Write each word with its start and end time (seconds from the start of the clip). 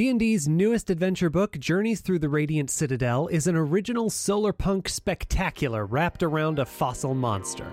D&D's 0.00 0.48
newest 0.48 0.88
adventure 0.88 1.28
book, 1.28 1.58
Journeys 1.58 2.00
Through 2.00 2.20
the 2.20 2.30
Radiant 2.30 2.70
Citadel, 2.70 3.26
is 3.26 3.46
an 3.46 3.54
original 3.54 4.08
solar 4.08 4.50
punk 4.50 4.88
spectacular 4.88 5.84
wrapped 5.84 6.22
around 6.22 6.58
a 6.58 6.64
fossil 6.64 7.12
monster. 7.12 7.70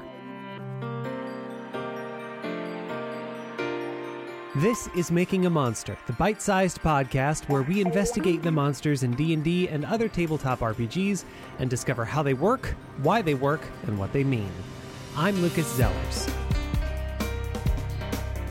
This 4.58 4.90
is 4.94 5.10
Making 5.10 5.46
a 5.46 5.50
Monster, 5.50 5.98
the 6.06 6.12
bite-sized 6.12 6.82
podcast 6.82 7.48
where 7.48 7.62
we 7.62 7.80
investigate 7.80 8.44
the 8.44 8.52
monsters 8.52 9.04
in 9.04 9.16
D&D 9.16 9.70
and 9.70 9.86
other 9.86 10.10
tabletop 10.10 10.60
RPGs 10.60 11.24
and 11.60 11.70
discover 11.70 12.04
how 12.04 12.24
they 12.24 12.34
work, 12.34 12.76
why 13.04 13.22
they 13.22 13.36
work, 13.36 13.62
and 13.84 13.98
what 13.98 14.12
they 14.12 14.26
mean. 14.26 14.52
I'm 15.16 15.42
Lucas 15.42 15.80
Zellers. 15.80 16.47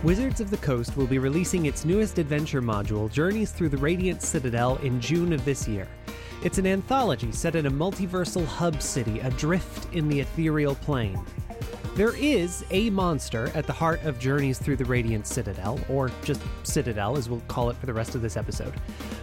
Wizards 0.07 0.41
of 0.41 0.51
the 0.51 0.57
Coast 0.59 0.97
will 0.97 1.09
be 1.09 1.19
releasing 1.19 1.67
its 1.67 1.85
newest 1.85 2.19
adventure 2.19 2.63
module, 2.63 3.11
Journeys 3.11 3.51
Through 3.51 3.71
the 3.71 3.77
Radiant 3.77 4.23
Citadel, 4.23 4.77
in 4.77 5.01
June 5.01 5.33
of 5.33 5.45
this 5.45 5.67
year. 5.67 5.89
It's 6.45 6.59
an 6.59 6.67
anthology 6.69 7.33
set 7.33 7.57
in 7.57 7.67
a 7.67 7.71
multiversal 7.73 8.47
hub 8.47 8.81
city 8.81 9.19
adrift 9.19 9.93
in 9.93 10.09
the 10.09 10.21
ethereal 10.21 10.77
plane. 10.77 11.21
There 11.97 12.15
is 12.15 12.65
a 12.71 12.89
monster 12.91 13.51
at 13.57 13.67
the 13.67 13.73
heart 13.73 14.01
of 14.05 14.21
Journeys 14.21 14.61
Through 14.61 14.77
the 14.77 14.85
Radiant 14.85 15.27
Citadel, 15.27 15.81
or 15.89 16.13
just 16.23 16.41
Citadel 16.63 17.17
as 17.17 17.29
we'll 17.29 17.41
call 17.49 17.69
it 17.71 17.77
for 17.77 17.87
the 17.87 17.95
rest 17.95 18.15
of 18.15 18.23
this 18.23 18.37
episode, 18.37 18.75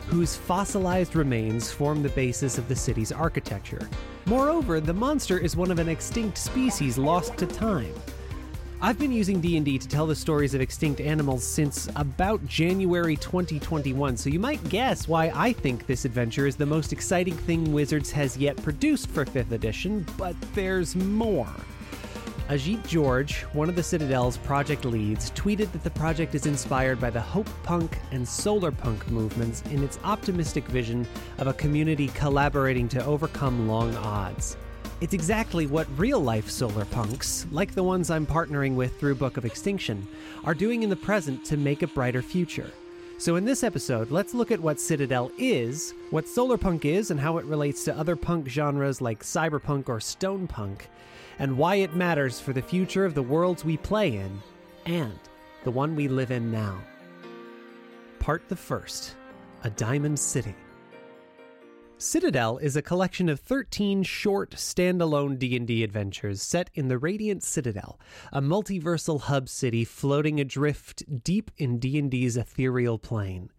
whose 0.08 0.36
fossilized 0.36 1.16
remains 1.16 1.72
form 1.72 2.04
the 2.04 2.10
basis 2.10 2.58
of 2.58 2.68
the 2.68 2.76
city's 2.76 3.14
architecture. 3.14 3.88
Moreover, 4.26 4.82
the 4.82 4.94
monster 4.94 5.38
is 5.38 5.56
one 5.56 5.72
of 5.72 5.80
an 5.80 5.88
extinct 5.88 6.38
species 6.38 6.98
lost 6.98 7.38
to 7.38 7.48
time. 7.48 7.94
I've 8.84 9.00
been 9.00 9.14
using 9.14 9.40
D&D 9.40 9.80
to 9.80 9.88
tell 9.88 10.06
the 10.06 10.14
stories 10.14 10.54
of 10.54 10.60
extinct 10.60 11.00
animals 11.00 11.48
since 11.48 11.88
about 11.96 12.46
January 12.46 13.16
2021, 13.16 14.18
so 14.18 14.30
you 14.30 14.40
might 14.40 14.62
guess 14.68 15.08
why 15.08 15.32
I 15.34 15.54
think 15.54 15.88
this 15.88 16.04
adventure 16.04 16.48
is 16.48 16.58
the 16.58 16.66
most 16.66 16.92
exciting 16.92 17.34
thing 17.34 17.72
Wizards 17.72 18.12
has 18.12 18.36
yet 18.36 18.62
produced 18.62 19.10
for 19.10 19.24
5th 19.24 19.52
edition, 19.52 20.06
but 20.18 20.36
there's 20.54 20.98
more. 20.98 21.48
Ajit 22.50 22.86
George, 22.86 23.44
one 23.54 23.70
of 23.70 23.78
the 23.78 23.82
Citadel's 23.82 24.36
project 24.36 24.84
leads, 24.84 25.32
tweeted 25.32 25.72
that 25.72 25.86
the 25.86 25.90
project 25.92 26.36
is 26.36 26.46
inspired 26.46 27.00
by 27.00 27.10
the 27.10 27.22
hope 27.22 27.48
punk 27.64 27.98
and 28.12 28.28
solar 28.28 28.74
punk 28.74 29.10
movements 29.10 29.64
in 29.72 29.82
its 29.82 29.98
optimistic 30.04 30.66
vision 30.66 31.08
of 31.38 31.48
a 31.48 31.54
community 31.54 32.10
collaborating 32.10 32.90
to 32.90 33.06
overcome 33.06 33.66
long 33.66 33.96
odds. 33.96 34.58
It's 35.04 35.14
exactly 35.14 35.68
what 35.68 36.00
real 36.00 36.22
life 36.22 36.50
solar 36.50 36.86
punks, 36.86 37.46
like 37.52 37.76
the 37.76 37.84
ones 37.84 38.10
I'm 38.10 38.26
partnering 38.26 38.76
with 38.76 38.98
through 38.98 39.16
Book 39.16 39.36
of 39.36 39.44
Extinction, 39.44 40.08
are 40.46 40.54
doing 40.54 40.82
in 40.82 40.90
the 40.90 40.96
present 40.96 41.44
to 41.48 41.58
make 41.58 41.82
a 41.82 41.88
brighter 41.88 42.22
future. 42.22 42.72
So, 43.18 43.36
in 43.36 43.44
this 43.44 43.66
episode, 43.66 44.12
let's 44.12 44.34
look 44.34 44.50
at 44.50 44.62
what 44.62 44.80
Citadel 44.80 45.30
is, 45.38 45.94
what 46.12 46.26
solar 46.26 46.58
punk 46.58 46.86
is, 46.86 47.12
and 47.12 47.20
how 47.20 47.38
it 47.38 47.44
relates 47.44 47.84
to 47.84 47.98
other 47.98 48.16
punk 48.16 48.48
genres 48.48 49.02
like 49.02 49.24
cyberpunk 49.24 49.90
or 49.90 50.00
stone 50.00 50.48
punk, 50.48 50.88
and 51.38 51.58
why 51.58 51.76
it 51.76 51.98
matters 51.98 52.40
for 52.40 52.54
the 52.54 52.62
future 52.62 53.04
of 53.04 53.14
the 53.14 53.22
worlds 53.22 53.66
we 53.66 53.76
play 53.76 54.16
in 54.16 54.42
and 54.86 55.20
the 55.66 55.72
one 55.72 55.98
we 55.98 56.08
live 56.08 56.32
in 56.32 56.50
now. 56.50 56.80
Part 58.20 58.48
the 58.48 58.56
first 58.56 59.16
A 59.66 59.70
Diamond 59.70 60.18
City. 60.18 60.56
Citadel 62.04 62.58
is 62.58 62.76
a 62.76 62.82
collection 62.82 63.30
of 63.30 63.40
13 63.40 64.04
short 64.04 64.52
standalone 64.52 65.40
D&D 65.40 65.86
adventures 65.86 66.42
set 66.42 66.70
in 66.74 66.90
the 66.90 66.98
Radiant 66.98 67.44
Citadel, 67.44 67.98
a 68.34 68.42
multiversal 68.42 69.22
hub 69.22 69.48
city 69.48 69.86
floating 69.86 70.38
adrift 70.38 71.24
deep 71.24 71.50
in 71.58 71.80
D&D's 71.80 72.36
ethereal 72.36 73.00
plane. 73.00 73.52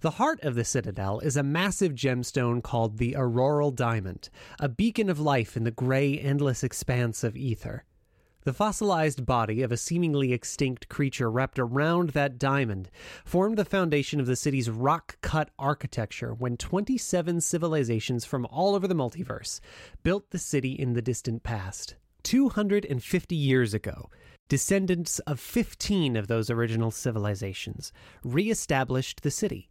The 0.00 0.12
heart 0.12 0.40
of 0.44 0.54
the 0.54 0.64
Citadel 0.64 1.18
is 1.18 1.36
a 1.36 1.42
massive 1.42 1.92
gemstone 1.92 2.62
called 2.62 2.98
the 2.98 3.16
Auroral 3.16 3.72
Diamond, 3.72 4.30
a 4.60 4.68
beacon 4.68 5.10
of 5.10 5.18
life 5.18 5.56
in 5.56 5.64
the 5.64 5.72
gray 5.72 6.16
endless 6.16 6.62
expanse 6.62 7.24
of 7.24 7.36
ether. 7.36 7.84
The 8.44 8.52
fossilized 8.52 9.26
body 9.26 9.62
of 9.62 9.72
a 9.72 9.76
seemingly 9.76 10.32
extinct 10.32 10.88
creature 10.88 11.30
wrapped 11.30 11.58
around 11.58 12.10
that 12.10 12.38
diamond 12.38 12.88
formed 13.24 13.58
the 13.58 13.64
foundation 13.64 14.20
of 14.20 14.26
the 14.26 14.36
city's 14.36 14.70
rock 14.70 15.18
cut 15.20 15.50
architecture 15.58 16.32
when 16.32 16.56
27 16.56 17.40
civilizations 17.40 18.24
from 18.24 18.46
all 18.46 18.74
over 18.74 18.86
the 18.86 18.94
multiverse 18.94 19.60
built 20.02 20.30
the 20.30 20.38
city 20.38 20.72
in 20.72 20.92
the 20.92 21.02
distant 21.02 21.42
past. 21.42 21.96
250 22.22 23.34
years 23.34 23.74
ago, 23.74 24.08
descendants 24.48 25.18
of 25.20 25.40
15 25.40 26.16
of 26.16 26.28
those 26.28 26.48
original 26.48 26.90
civilizations 26.90 27.92
re 28.22 28.50
established 28.50 29.22
the 29.22 29.30
city 29.30 29.68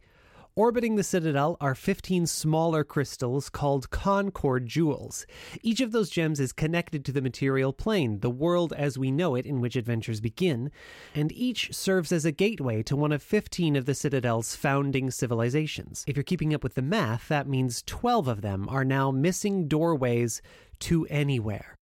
Orbiting 0.58 0.96
the 0.96 1.04
citadel 1.04 1.56
are 1.60 1.76
15 1.76 2.26
smaller 2.26 2.82
crystals 2.82 3.48
called 3.48 3.90
Concord 3.90 4.66
jewels. 4.66 5.24
Each 5.62 5.80
of 5.80 5.92
those 5.92 6.10
gems 6.10 6.40
is 6.40 6.50
connected 6.50 7.04
to 7.04 7.12
the 7.12 7.22
material 7.22 7.72
plane, 7.72 8.18
the 8.18 8.28
world 8.28 8.72
as 8.72 8.98
we 8.98 9.12
know 9.12 9.36
it 9.36 9.46
in 9.46 9.60
which 9.60 9.76
adventures 9.76 10.20
begin, 10.20 10.72
and 11.14 11.30
each 11.30 11.72
serves 11.72 12.10
as 12.10 12.24
a 12.24 12.32
gateway 12.32 12.82
to 12.82 12.96
one 12.96 13.12
of 13.12 13.22
15 13.22 13.76
of 13.76 13.86
the 13.86 13.94
citadel's 13.94 14.56
founding 14.56 15.12
civilizations. 15.12 16.04
If 16.08 16.16
you're 16.16 16.24
keeping 16.24 16.52
up 16.52 16.64
with 16.64 16.74
the 16.74 16.82
math, 16.82 17.28
that 17.28 17.46
means 17.46 17.84
12 17.86 18.26
of 18.26 18.40
them 18.40 18.68
are 18.68 18.84
now 18.84 19.12
missing 19.12 19.68
doorways 19.68 20.42
to 20.80 21.06
anywhere. 21.06 21.77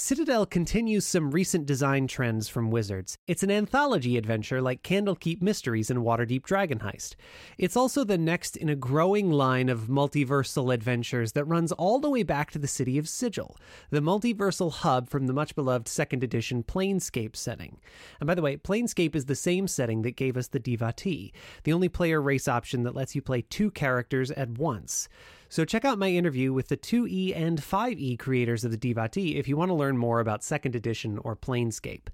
Citadel 0.00 0.46
continues 0.46 1.06
some 1.06 1.30
recent 1.30 1.66
design 1.66 2.06
trends 2.06 2.48
from 2.48 2.70
Wizards. 2.70 3.18
It's 3.26 3.42
an 3.42 3.50
anthology 3.50 4.16
adventure 4.16 4.62
like 4.62 4.82
Candlekeep 4.82 5.42
Mysteries 5.42 5.90
and 5.90 6.00
Waterdeep 6.00 6.42
Dragon 6.42 6.78
Heist. 6.78 7.16
It's 7.58 7.76
also 7.76 8.02
the 8.02 8.16
next 8.16 8.56
in 8.56 8.70
a 8.70 8.74
growing 8.74 9.30
line 9.30 9.68
of 9.68 9.88
multiversal 9.88 10.72
adventures 10.72 11.32
that 11.32 11.44
runs 11.44 11.70
all 11.70 11.98
the 11.98 12.08
way 12.08 12.22
back 12.22 12.50
to 12.52 12.58
the 12.58 12.66
city 12.66 12.96
of 12.96 13.10
Sigil, 13.10 13.58
the 13.90 14.00
multiversal 14.00 14.72
hub 14.72 15.10
from 15.10 15.26
the 15.26 15.34
much 15.34 15.54
beloved 15.54 15.86
second 15.86 16.24
edition 16.24 16.62
Planescape 16.62 17.36
setting. 17.36 17.78
And 18.20 18.26
by 18.26 18.34
the 18.34 18.42
way, 18.42 18.56
Planescape 18.56 19.14
is 19.14 19.26
the 19.26 19.36
same 19.36 19.68
setting 19.68 20.00
that 20.00 20.16
gave 20.16 20.38
us 20.38 20.48
the 20.48 20.58
Devotee, 20.58 21.30
the 21.64 21.74
only 21.74 21.90
player 21.90 22.22
race 22.22 22.48
option 22.48 22.84
that 22.84 22.96
lets 22.96 23.14
you 23.14 23.20
play 23.20 23.42
two 23.42 23.70
characters 23.70 24.30
at 24.30 24.48
once. 24.48 25.10
So 25.50 25.64
check 25.64 25.84
out 25.84 25.98
my 25.98 26.10
interview 26.10 26.52
with 26.52 26.68
the 26.68 26.76
2E 26.76 27.36
and 27.36 27.60
5E 27.60 28.20
creators 28.20 28.62
of 28.62 28.70
the 28.70 28.76
Devotee 28.76 29.36
if 29.36 29.48
you 29.48 29.56
want 29.56 29.70
to 29.70 29.74
learn 29.74 29.98
more 29.98 30.20
about 30.20 30.42
2nd 30.42 30.76
Edition 30.76 31.18
or 31.18 31.34
Planescape. 31.34 32.06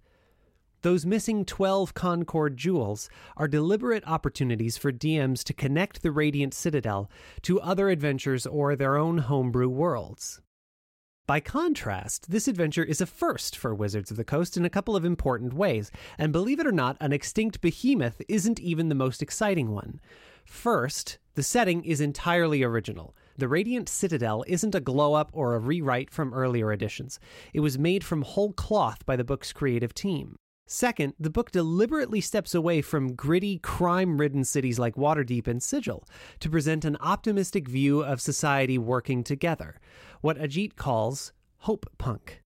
Those 0.81 1.05
missing 1.05 1.45
12 1.45 1.93
Concord 1.93 2.57
jewels 2.57 3.11
are 3.37 3.47
deliberate 3.47 4.05
opportunities 4.07 4.79
for 4.79 4.91
DMs 4.91 5.45
to 5.45 5.53
connect 5.53 6.01
the 6.01 6.13
Radiant 6.13 6.55
Citadel 6.55 7.11
to 7.43 7.61
other 7.61 7.91
adventures 7.91 8.47
or 8.47 8.75
their 8.75 8.97
own 8.97 9.19
homebrew 9.19 9.69
worlds. 9.69 10.41
By 11.27 11.41
contrast, 11.41 12.31
this 12.31 12.49
adventure 12.49 12.85
is 12.85 13.03
a 13.03 13.07
first 13.07 13.55
for 13.55 13.75
Wizards 13.75 14.11
of 14.11 14.17
the 14.17 14.25
Coast 14.25 14.57
in 14.57 14.65
a 14.65 14.71
couple 14.71 14.97
of 14.97 15.05
important 15.05 15.53
ways, 15.53 15.91
and 16.17 16.33
believe 16.33 16.59
it 16.59 16.67
or 16.67 16.73
not, 16.73 16.97
an 17.01 17.13
extinct 17.13 17.61
behemoth 17.61 18.23
isn't 18.29 18.61
even 18.61 18.89
the 18.89 18.95
most 18.95 19.21
exciting 19.21 19.73
one. 19.73 20.01
First, 20.47 21.19
the 21.35 21.43
setting 21.43 21.85
is 21.85 22.01
entirely 22.01 22.63
original. 22.63 23.15
The 23.39 23.49
Radiant 23.49 23.89
Citadel 23.89 24.45
isn't 24.47 24.75
a 24.75 24.81
glow 24.81 25.13
up 25.13 25.29
or 25.35 25.55
a 25.55 25.59
rewrite 25.59 26.11
from 26.11 26.33
earlier 26.33 26.73
editions. 26.73 27.21
It 27.53 27.61
was 27.61 27.79
made 27.79 28.03
from 28.03 28.23
whole 28.23 28.55
cloth 28.55 29.05
by 29.05 29.17
the 29.17 29.25
book's 29.25 29.53
creative 29.53 29.93
team. 29.93 30.37
Second, 30.67 31.13
the 31.21 31.31
book 31.31 31.51
deliberately 31.51 32.23
steps 32.23 32.55
away 32.55 32.81
from 32.81 33.15
gritty, 33.15 33.59
crime 33.59 34.19
ridden 34.19 34.43
cities 34.43 34.79
like 34.79 34.97
Waterdeep 34.97 35.47
and 35.47 35.63
Sigil 35.63 36.09
to 36.41 36.49
present 36.49 36.87
an 36.87 36.97
optimistic 36.99 37.69
view 37.69 38.03
of 38.03 38.23
society 38.23 38.79
working 38.79 39.23
together, 39.23 39.81
what 40.23 40.39
Ajit 40.39 40.77
calls 40.77 41.33
hope 41.59 41.87
punk. 41.99 42.41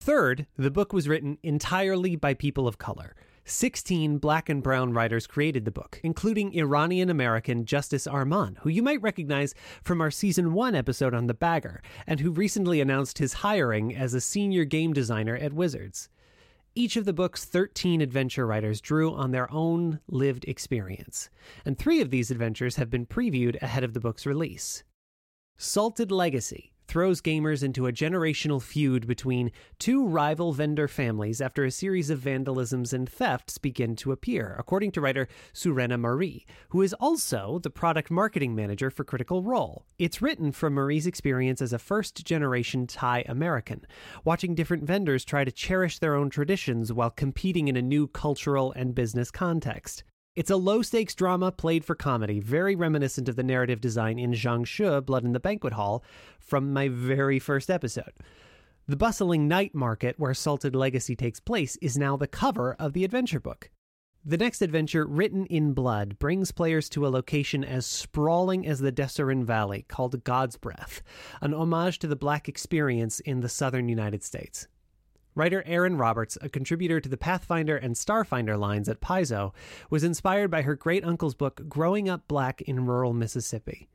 Third, 0.00 0.46
the 0.56 0.70
book 0.70 0.92
was 0.92 1.08
written 1.08 1.38
entirely 1.42 2.14
by 2.14 2.34
people 2.34 2.68
of 2.68 2.78
color. 2.78 3.16
16 3.48 4.18
black 4.18 4.48
and 4.48 4.60
brown 4.60 4.92
writers 4.92 5.26
created 5.28 5.64
the 5.64 5.70
book, 5.70 6.00
including 6.02 6.52
Iranian 6.52 7.08
American 7.08 7.64
Justice 7.64 8.08
Arman, 8.08 8.58
who 8.58 8.68
you 8.68 8.82
might 8.82 9.00
recognize 9.00 9.54
from 9.82 10.00
our 10.00 10.10
season 10.10 10.52
1 10.52 10.74
episode 10.74 11.14
on 11.14 11.28
The 11.28 11.34
Bagger, 11.34 11.80
and 12.08 12.18
who 12.18 12.32
recently 12.32 12.80
announced 12.80 13.18
his 13.18 13.34
hiring 13.34 13.94
as 13.94 14.14
a 14.14 14.20
senior 14.20 14.64
game 14.64 14.92
designer 14.92 15.36
at 15.36 15.52
Wizards. 15.52 16.08
Each 16.74 16.96
of 16.96 17.04
the 17.04 17.12
book's 17.12 17.44
13 17.44 18.00
adventure 18.00 18.46
writers 18.46 18.80
drew 18.80 19.14
on 19.14 19.30
their 19.30 19.50
own 19.52 20.00
lived 20.08 20.44
experience, 20.46 21.30
and 21.64 21.78
three 21.78 22.00
of 22.00 22.10
these 22.10 22.32
adventures 22.32 22.76
have 22.76 22.90
been 22.90 23.06
previewed 23.06 23.62
ahead 23.62 23.84
of 23.84 23.94
the 23.94 24.00
book's 24.00 24.26
release. 24.26 24.82
Salted 25.56 26.10
Legacy 26.10 26.72
throws 26.86 27.20
gamers 27.20 27.62
into 27.62 27.86
a 27.86 27.92
generational 27.92 28.62
feud 28.62 29.06
between 29.06 29.50
two 29.78 30.06
rival 30.06 30.52
vendor 30.52 30.88
families 30.88 31.40
after 31.40 31.64
a 31.64 31.70
series 31.70 32.10
of 32.10 32.20
vandalisms 32.20 32.92
and 32.92 33.08
thefts 33.08 33.58
begin 33.58 33.96
to 33.96 34.12
appear, 34.12 34.56
according 34.58 34.92
to 34.92 35.00
writer 35.00 35.28
Surena 35.52 35.98
Marie, 35.98 36.46
who 36.70 36.82
is 36.82 36.94
also 36.94 37.58
the 37.62 37.70
product 37.70 38.10
marketing 38.10 38.54
manager 38.54 38.90
for 38.90 39.04
Critical 39.04 39.42
Role. 39.42 39.84
It's 39.98 40.22
written 40.22 40.52
from 40.52 40.74
Marie's 40.74 41.06
experience 41.06 41.60
as 41.60 41.72
a 41.72 41.78
first 41.78 42.24
generation 42.24 42.86
Thai 42.86 43.24
American, 43.28 43.86
watching 44.24 44.54
different 44.54 44.84
vendors 44.84 45.24
try 45.24 45.44
to 45.44 45.52
cherish 45.52 45.98
their 45.98 46.14
own 46.14 46.30
traditions 46.30 46.92
while 46.92 47.10
competing 47.10 47.68
in 47.68 47.76
a 47.76 47.82
new 47.82 48.06
cultural 48.06 48.72
and 48.72 48.94
business 48.94 49.30
context. 49.30 50.04
It's 50.36 50.50
a 50.50 50.56
low 50.56 50.82
stakes 50.82 51.14
drama 51.14 51.50
played 51.50 51.82
for 51.82 51.94
comedy, 51.94 52.40
very 52.40 52.76
reminiscent 52.76 53.26
of 53.26 53.36
the 53.36 53.42
narrative 53.42 53.80
design 53.80 54.18
in 54.18 54.32
Zhang 54.32 54.66
She, 54.66 55.00
Blood 55.00 55.24
in 55.24 55.32
the 55.32 55.40
Banquet 55.40 55.72
Hall, 55.72 56.04
from 56.38 56.74
my 56.74 56.88
very 56.88 57.38
first 57.38 57.70
episode. 57.70 58.12
The 58.86 58.98
bustling 58.98 59.48
night 59.48 59.74
market 59.74 60.18
where 60.18 60.34
Salted 60.34 60.76
Legacy 60.76 61.16
takes 61.16 61.40
place 61.40 61.76
is 61.76 61.96
now 61.96 62.18
the 62.18 62.26
cover 62.26 62.76
of 62.78 62.92
the 62.92 63.02
adventure 63.02 63.40
book. 63.40 63.70
The 64.26 64.36
next 64.36 64.60
adventure, 64.60 65.06
Written 65.06 65.46
in 65.46 65.72
Blood, 65.72 66.18
brings 66.18 66.52
players 66.52 66.90
to 66.90 67.06
a 67.06 67.08
location 67.08 67.64
as 67.64 67.86
sprawling 67.86 68.66
as 68.66 68.80
the 68.80 68.92
Dessarin 68.92 69.42
Valley 69.42 69.86
called 69.88 70.22
God's 70.22 70.58
Breath, 70.58 71.00
an 71.40 71.54
homage 71.54 71.98
to 72.00 72.06
the 72.06 72.14
black 72.14 72.46
experience 72.46 73.20
in 73.20 73.40
the 73.40 73.48
southern 73.48 73.88
United 73.88 74.22
States. 74.22 74.68
Writer 75.36 75.62
Erin 75.66 75.98
Roberts, 75.98 76.38
a 76.40 76.48
contributor 76.48 76.98
to 76.98 77.10
the 77.10 77.18
Pathfinder 77.18 77.76
and 77.76 77.94
Starfinder 77.94 78.58
lines 78.58 78.88
at 78.88 79.02
Paizo, 79.02 79.52
was 79.90 80.02
inspired 80.02 80.50
by 80.50 80.62
her 80.62 80.74
great 80.74 81.04
uncle's 81.04 81.34
book 81.34 81.68
Growing 81.68 82.08
Up 82.08 82.26
Black 82.26 82.62
in 82.62 82.86
Rural 82.86 83.12
Mississippi. 83.12 83.86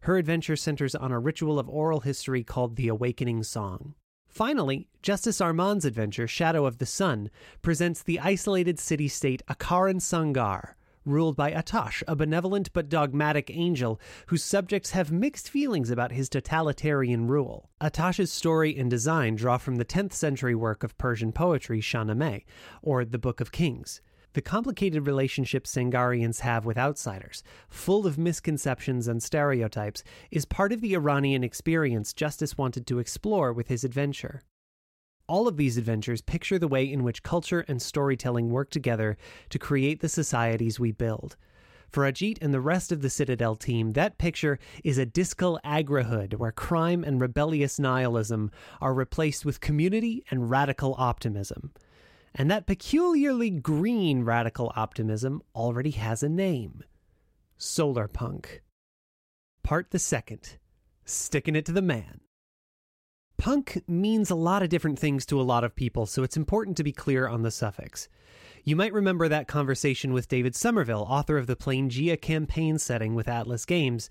Her 0.00 0.18
adventure 0.18 0.56
centers 0.56 0.96
on 0.96 1.12
a 1.12 1.20
ritual 1.20 1.60
of 1.60 1.68
oral 1.68 2.00
history 2.00 2.42
called 2.42 2.74
the 2.74 2.88
Awakening 2.88 3.44
Song. 3.44 3.94
Finally, 4.26 4.88
Justice 5.00 5.40
Arman's 5.40 5.84
adventure, 5.84 6.26
Shadow 6.26 6.66
of 6.66 6.78
the 6.78 6.86
Sun, 6.86 7.30
presents 7.62 8.02
the 8.02 8.18
isolated 8.18 8.80
city 8.80 9.06
state 9.06 9.42
Akaran 9.48 10.00
Sangar, 10.00 10.74
ruled 11.04 11.36
by 11.36 11.52
Atash, 11.52 12.02
a 12.06 12.14
benevolent 12.14 12.72
but 12.72 12.88
dogmatic 12.88 13.50
angel 13.52 14.00
whose 14.26 14.44
subjects 14.44 14.90
have 14.90 15.10
mixed 15.10 15.48
feelings 15.48 15.90
about 15.90 16.12
his 16.12 16.28
totalitarian 16.28 17.26
rule. 17.26 17.70
Atash's 17.80 18.32
story 18.32 18.76
and 18.76 18.90
design 18.90 19.36
draw 19.36 19.58
from 19.58 19.76
the 19.76 19.84
10th 19.84 20.12
century 20.12 20.54
work 20.54 20.82
of 20.82 20.96
Persian 20.98 21.32
poetry 21.32 21.80
Shahnameh, 21.80 22.44
or 22.82 23.04
the 23.04 23.18
Book 23.18 23.40
of 23.40 23.52
Kings. 23.52 24.00
The 24.32 24.42
complicated 24.42 25.08
relationship 25.08 25.64
Sangarians 25.64 26.40
have 26.40 26.64
with 26.64 26.78
outsiders, 26.78 27.42
full 27.68 28.06
of 28.06 28.16
misconceptions 28.16 29.08
and 29.08 29.20
stereotypes, 29.20 30.04
is 30.30 30.44
part 30.44 30.70
of 30.72 30.80
the 30.80 30.94
Iranian 30.94 31.42
experience 31.42 32.12
Justice 32.12 32.56
wanted 32.56 32.86
to 32.86 33.00
explore 33.00 33.52
with 33.52 33.66
his 33.66 33.82
adventure. 33.82 34.42
All 35.30 35.46
of 35.46 35.56
these 35.56 35.76
adventures 35.76 36.22
picture 36.22 36.58
the 36.58 36.66
way 36.66 36.90
in 36.90 37.04
which 37.04 37.22
culture 37.22 37.64
and 37.68 37.80
storytelling 37.80 38.50
work 38.50 38.68
together 38.68 39.16
to 39.50 39.60
create 39.60 40.00
the 40.00 40.08
societies 40.08 40.80
we 40.80 40.90
build. 40.90 41.36
For 41.88 42.02
Ajit 42.02 42.38
and 42.42 42.52
the 42.52 42.60
rest 42.60 42.90
of 42.90 43.00
the 43.00 43.10
Citadel 43.10 43.54
team, 43.54 43.92
that 43.92 44.18
picture 44.18 44.58
is 44.82 44.98
a 44.98 45.06
discal 45.06 45.60
agrahood 45.64 46.34
where 46.34 46.50
crime 46.50 47.04
and 47.04 47.20
rebellious 47.20 47.78
nihilism 47.78 48.50
are 48.80 48.92
replaced 48.92 49.44
with 49.44 49.60
community 49.60 50.24
and 50.32 50.50
radical 50.50 50.96
optimism. 50.98 51.74
And 52.34 52.50
that 52.50 52.66
peculiarly 52.66 53.50
green 53.50 54.24
radical 54.24 54.72
optimism 54.74 55.42
already 55.54 55.92
has 55.92 56.24
a 56.24 56.28
name 56.28 56.82
Solar 57.56 58.08
Punk. 58.08 58.62
Part 59.62 59.92
the 59.92 60.00
second 60.00 60.56
Sticking 61.04 61.54
It 61.54 61.66
to 61.66 61.72
the 61.72 61.82
Man. 61.82 62.20
Punk 63.40 63.82
means 63.88 64.28
a 64.28 64.34
lot 64.34 64.62
of 64.62 64.68
different 64.68 64.98
things 64.98 65.24
to 65.24 65.40
a 65.40 65.42
lot 65.42 65.64
of 65.64 65.74
people, 65.74 66.04
so 66.04 66.22
it's 66.22 66.36
important 66.36 66.76
to 66.76 66.84
be 66.84 66.92
clear 66.92 67.26
on 67.26 67.40
the 67.40 67.50
suffix. 67.50 68.06
You 68.64 68.76
might 68.76 68.92
remember 68.92 69.28
that 69.28 69.48
conversation 69.48 70.12
with 70.12 70.28
David 70.28 70.54
Somerville, 70.54 71.06
author 71.08 71.38
of 71.38 71.46
the 71.46 71.56
Planegea 71.56 72.20
campaign 72.20 72.78
setting 72.78 73.14
with 73.14 73.28
Atlas 73.28 73.64
Games, 73.64 74.10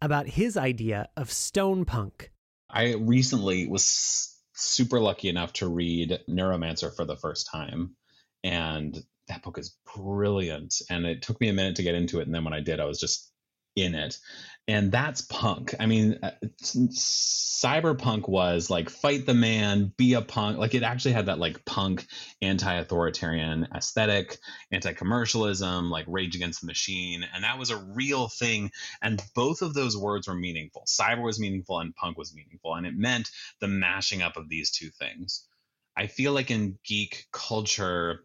about 0.00 0.28
his 0.28 0.56
idea 0.56 1.10
of 1.14 1.30
stone 1.30 1.84
punk. 1.84 2.30
I 2.70 2.94
recently 2.94 3.68
was 3.68 4.34
super 4.54 4.98
lucky 4.98 5.28
enough 5.28 5.52
to 5.54 5.68
read 5.68 6.18
Neuromancer 6.26 6.96
for 6.96 7.04
the 7.04 7.16
first 7.16 7.48
time, 7.52 7.96
and 8.42 8.98
that 9.28 9.42
book 9.42 9.58
is 9.58 9.76
brilliant. 9.94 10.80
And 10.88 11.04
it 11.04 11.20
took 11.20 11.38
me 11.38 11.50
a 11.50 11.52
minute 11.52 11.76
to 11.76 11.82
get 11.82 11.96
into 11.96 12.20
it, 12.20 12.26
and 12.26 12.34
then 12.34 12.44
when 12.44 12.54
I 12.54 12.60
did, 12.60 12.80
I 12.80 12.86
was 12.86 12.98
just 12.98 13.30
in 13.76 13.94
it. 13.94 14.18
And 14.68 14.92
that's 14.92 15.22
punk. 15.22 15.74
I 15.80 15.86
mean 15.86 16.18
uh, 16.22 16.30
cyberpunk 16.62 18.28
was 18.28 18.70
like 18.70 18.88
fight 18.88 19.26
the 19.26 19.34
man 19.34 19.92
be 19.96 20.14
a 20.14 20.22
punk. 20.22 20.58
Like 20.58 20.74
it 20.74 20.82
actually 20.82 21.12
had 21.12 21.26
that 21.26 21.38
like 21.38 21.64
punk 21.64 22.06
anti-authoritarian 22.40 23.68
aesthetic 23.74 24.38
anti-commercialism 24.70 25.90
like 25.90 26.04
rage 26.08 26.36
against 26.36 26.60
the 26.60 26.66
machine. 26.66 27.24
And 27.34 27.44
that 27.44 27.58
was 27.58 27.70
a 27.70 27.84
real 27.94 28.28
thing. 28.28 28.70
And 29.02 29.22
both 29.34 29.62
of 29.62 29.74
those 29.74 29.96
words 29.96 30.28
were 30.28 30.34
meaningful. 30.34 30.84
Cyber 30.86 31.22
was 31.22 31.40
meaningful 31.40 31.80
and 31.80 31.94
punk 31.94 32.16
was 32.16 32.34
meaningful. 32.34 32.74
And 32.74 32.86
it 32.86 32.94
meant 32.96 33.30
the 33.60 33.68
mashing 33.68 34.22
up 34.22 34.36
of 34.36 34.48
these 34.48 34.70
two 34.70 34.90
things. 34.90 35.46
I 35.96 36.06
feel 36.06 36.32
like 36.32 36.50
in 36.50 36.78
geek 36.84 37.26
culture 37.32 38.24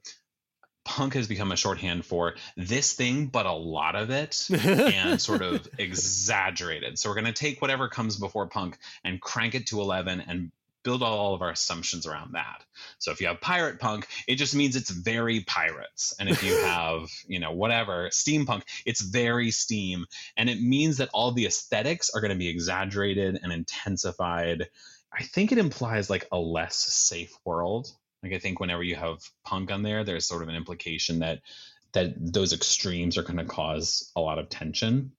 punk 0.85 1.15
has 1.15 1.27
become 1.27 1.51
a 1.51 1.57
shorthand 1.57 2.05
for 2.05 2.35
this 2.55 2.93
thing, 2.93 3.25
but 3.25 3.45
a 3.45 3.51
lot 3.51 3.95
of 3.95 4.11
it 4.11 4.47
and 4.49 5.19
sort 5.19 5.41
of 5.41 5.67
exaggerated. 5.77 6.97
So 6.97 7.09
we're 7.09 7.15
going 7.15 7.25
to 7.25 7.33
take 7.33 7.61
whatever 7.61 7.89
comes 7.89 8.15
before 8.15 8.47
punk 8.47 8.77
and 9.03 9.19
crank 9.19 9.55
it 9.55 9.67
to 9.67 9.81
11 9.81 10.21
and 10.21 10.51
build 10.83 11.01
all 11.01 11.33
of 11.33 11.41
our 11.41 11.49
assumptions 11.49 12.05
around 12.05 12.33
that. 12.33 12.63
So 12.99 13.11
if 13.11 13.19
you 13.19 13.27
have 13.27 13.41
pirate 13.41 13.79
punk, 13.79 14.07
it 14.27 14.35
just 14.35 14.55
means 14.55 14.75
it's 14.75 14.91
very 14.91 15.41
pirates. 15.41 16.13
And 16.19 16.29
if 16.29 16.43
you 16.43 16.55
have, 16.63 17.09
you 17.27 17.39
know, 17.39 17.51
whatever, 17.51 18.09
steampunk, 18.09 18.61
it's 18.85 19.01
very 19.01 19.49
steam. 19.49 20.05
And 20.37 20.49
it 20.49 20.61
means 20.61 20.97
that 20.97 21.09
all 21.11 21.31
the 21.31 21.47
aesthetics 21.47 22.11
are 22.11 22.21
going 22.21 22.31
to 22.31 22.37
be 22.37 22.47
exaggerated 22.47 23.39
and 23.41 23.51
intensified. 23.51 24.69
I 25.11 25.23
think 25.23 25.51
it 25.51 25.57
implies 25.57 26.09
like 26.09 26.27
a 26.31 26.37
less 26.37 26.75
safe 26.75 27.33
world 27.43 27.91
like 28.25 28.33
I 28.33 28.39
think 28.39 28.59
whenever 28.59 28.83
you 28.83 28.95
have 28.95 29.19
punk 29.43 29.71
on 29.71 29.83
there, 29.83 30.03
there's 30.03 30.25
sort 30.25 30.41
of 30.41 30.49
an 30.49 30.55
implication 30.55 31.19
that 31.19 31.41
that 31.93 32.13
those 32.17 32.51
extremes 32.51 33.17
are 33.17 33.23
going 33.23 33.37
to 33.37 33.45
cause 33.45 34.11
a 34.15 34.21
lot 34.21 34.39
of 34.39 34.49
tension. 34.49 35.11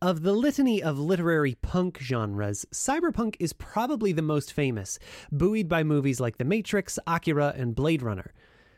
Of 0.00 0.22
the 0.22 0.32
litany 0.32 0.82
of 0.82 0.98
literary 0.98 1.56
punk 1.56 1.98
genres, 2.00 2.64
cyberpunk 2.72 3.36
is 3.38 3.52
probably 3.52 4.12
the 4.12 4.22
most 4.22 4.52
famous, 4.52 4.98
buoyed 5.30 5.68
by 5.68 5.84
movies 5.84 6.20
like 6.20 6.38
The 6.38 6.44
Matrix, 6.44 6.98
Akira, 7.06 7.52
and 7.56 7.74
Blade 7.74 8.02
Runner. 8.02 8.32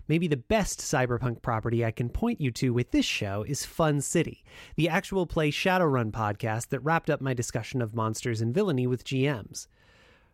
Maybe 0.08 0.26
the 0.28 0.36
best 0.36 0.80
cyberpunk 0.80 1.42
property 1.42 1.84
I 1.84 1.92
can 1.92 2.08
point 2.08 2.40
you 2.40 2.50
to 2.52 2.74
with 2.74 2.90
this 2.90 3.06
show 3.06 3.44
is 3.46 3.64
Fun 3.64 4.00
City, 4.00 4.44
the 4.76 4.88
actual 4.88 5.26
play 5.26 5.50
Shadowrun 5.50 6.10
podcast 6.10 6.68
that 6.68 6.80
wrapped 6.80 7.08
up 7.08 7.20
my 7.20 7.34
discussion 7.34 7.80
of 7.80 7.94
monsters 7.94 8.40
and 8.40 8.52
villainy 8.52 8.86
with 8.86 9.04
GMs. 9.04 9.68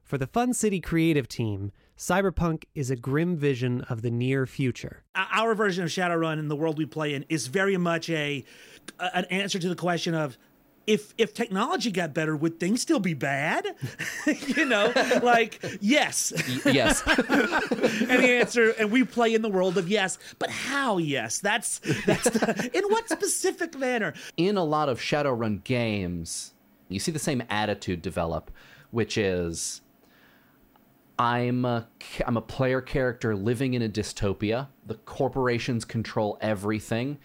For 0.02 0.18
the 0.18 0.26
Fun 0.26 0.54
City 0.54 0.80
creative 0.80 1.28
team, 1.28 1.70
Cyberpunk 2.00 2.64
is 2.74 2.90
a 2.90 2.96
grim 2.96 3.36
vision 3.36 3.82
of 3.90 4.00
the 4.00 4.10
near 4.10 4.46
future. 4.46 5.02
Our 5.14 5.54
version 5.54 5.84
of 5.84 5.90
Shadowrun 5.90 6.38
and 6.38 6.50
the 6.50 6.56
world 6.56 6.78
we 6.78 6.86
play 6.86 7.12
in 7.12 7.26
is 7.28 7.46
very 7.46 7.76
much 7.76 8.08
a 8.08 8.42
an 8.98 9.26
answer 9.26 9.58
to 9.58 9.68
the 9.68 9.74
question 9.76 10.14
of 10.14 10.38
if 10.86 11.12
if 11.18 11.34
technology 11.34 11.90
got 11.90 12.14
better, 12.14 12.34
would 12.34 12.58
things 12.58 12.80
still 12.80 13.00
be 13.00 13.12
bad? 13.12 13.66
you 14.46 14.64
know, 14.64 14.90
like 15.22 15.62
yes, 15.82 16.32
yes. 16.64 17.02
and 17.06 17.18
the 17.18 18.38
answer, 18.40 18.70
and 18.78 18.90
we 18.90 19.04
play 19.04 19.34
in 19.34 19.42
the 19.42 19.50
world 19.50 19.76
of 19.76 19.86
yes, 19.86 20.18
but 20.38 20.48
how 20.48 20.96
yes? 20.96 21.38
That's 21.38 21.80
that's 22.06 22.24
the, 22.24 22.70
in 22.72 22.84
what 22.84 23.10
specific 23.10 23.78
manner? 23.78 24.14
In 24.38 24.56
a 24.56 24.64
lot 24.64 24.88
of 24.88 25.00
Shadowrun 25.00 25.64
games, 25.64 26.54
you 26.88 26.98
see 26.98 27.12
the 27.12 27.18
same 27.18 27.42
attitude 27.50 28.00
develop, 28.00 28.50
which 28.90 29.18
is 29.18 29.82
I'm 31.20 31.66
a, 31.66 31.86
I'm 32.26 32.38
a 32.38 32.40
player 32.40 32.80
character 32.80 33.36
living 33.36 33.74
in 33.74 33.82
a 33.82 33.90
dystopia. 33.90 34.68
The 34.86 34.94
corporations 34.94 35.84
control 35.84 36.38
everything. 36.40 37.18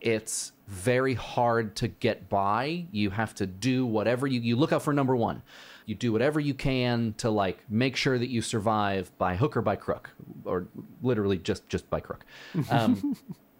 It's 0.00 0.52
very 0.66 1.12
hard 1.12 1.76
to 1.76 1.88
get 1.88 2.30
by. 2.30 2.86
You 2.92 3.10
have 3.10 3.34
to 3.34 3.46
do 3.46 3.84
whatever 3.84 4.26
you 4.26 4.40
you 4.40 4.56
look 4.56 4.72
out 4.72 4.82
for 4.82 4.94
number 4.94 5.14
1. 5.14 5.42
You 5.84 5.94
do 5.94 6.12
whatever 6.12 6.40
you 6.40 6.54
can 6.54 7.14
to 7.18 7.28
like 7.28 7.58
make 7.68 7.94
sure 7.94 8.18
that 8.18 8.30
you 8.30 8.40
survive 8.40 9.16
by 9.18 9.36
hook 9.36 9.54
or 9.54 9.60
by 9.60 9.76
crook 9.76 10.08
or 10.46 10.68
literally 11.02 11.36
just 11.36 11.68
just 11.68 11.90
by 11.90 12.00
crook. 12.00 12.24
Um, 12.70 13.18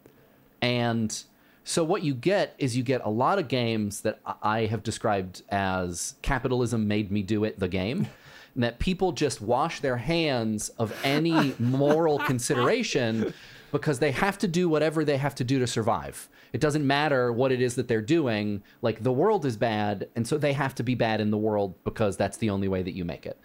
and 0.63 1.23
so 1.65 1.85
what 1.85 2.03
you 2.03 2.15
get 2.15 2.55
is 2.57 2.79
you 2.79 2.83
get 2.83 3.03
a 3.05 3.11
lot 3.11 3.39
of 3.39 3.47
games 3.47 4.01
that 4.01 4.21
I 4.43 4.65
have 4.67 4.83
described 4.83 5.43
as 5.51 6.15
capitalism 6.23 6.89
made 6.89 7.13
me 7.13 7.23
do 7.23 7.45
it 7.45 7.59
the 7.59 7.69
game 7.69 8.09
and 8.55 8.63
that 8.63 8.79
people 8.79 9.13
just 9.13 9.41
wash 9.41 9.81
their 9.81 9.97
hands 9.97 10.69
of 10.71 10.95
any 11.05 11.55
moral 11.59 12.19
consideration 12.27 13.33
because 13.71 13.99
they 13.99 14.13
have 14.13 14.39
to 14.39 14.49
do 14.49 14.69
whatever 14.69 15.05
they 15.05 15.17
have 15.17 15.35
to 15.35 15.45
do 15.45 15.59
to 15.59 15.67
survive. 15.67 16.29
It 16.53 16.61
doesn't 16.61 16.87
matter 16.87 17.33
what 17.33 17.51
it 17.51 17.63
is 17.63 17.77
that 17.77 17.89
they're 17.89 18.03
doing. 18.03 18.63
Like 18.83 19.03
the 19.03 19.13
world 19.13 19.47
is 19.47 19.57
bad, 19.57 20.09
and 20.15 20.29
so 20.29 20.37
they 20.37 20.53
have 20.53 20.75
to 20.77 20.83
be 20.83 20.95
bad 20.95 21.21
in 21.21 21.31
the 21.31 21.39
world 21.39 21.83
because 21.83 22.17
that's 22.17 22.37
the 22.37 22.51
only 22.51 22.69
way 22.69 22.83
that 22.83 22.95
you 22.95 23.05
make 23.05 23.25
it. 23.27 23.41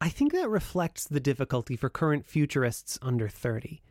I 0.00 0.08
think 0.08 0.32
that 0.32 0.50
reflects 0.50 1.06
the 1.06 1.20
difficulty 1.20 1.76
for 1.76 1.88
current 1.88 2.26
futurists 2.26 2.98
under 3.00 3.28
30. 3.28 3.82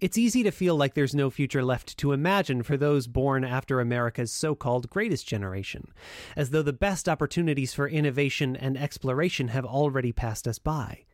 It's 0.00 0.16
easy 0.16 0.42
to 0.44 0.50
feel 0.50 0.76
like 0.76 0.94
there's 0.94 1.14
no 1.14 1.28
future 1.28 1.62
left 1.62 1.98
to 1.98 2.12
imagine 2.12 2.62
for 2.62 2.78
those 2.78 3.06
born 3.06 3.44
after 3.44 3.80
America's 3.80 4.32
so 4.32 4.54
called 4.54 4.88
greatest 4.88 5.28
generation, 5.28 5.92
as 6.34 6.50
though 6.50 6.62
the 6.62 6.72
best 6.72 7.06
opportunities 7.06 7.74
for 7.74 7.86
innovation 7.86 8.56
and 8.56 8.78
exploration 8.78 9.48
have 9.48 9.66
already 9.66 10.10
passed 10.10 10.48
us 10.48 10.58
by. 10.58 11.04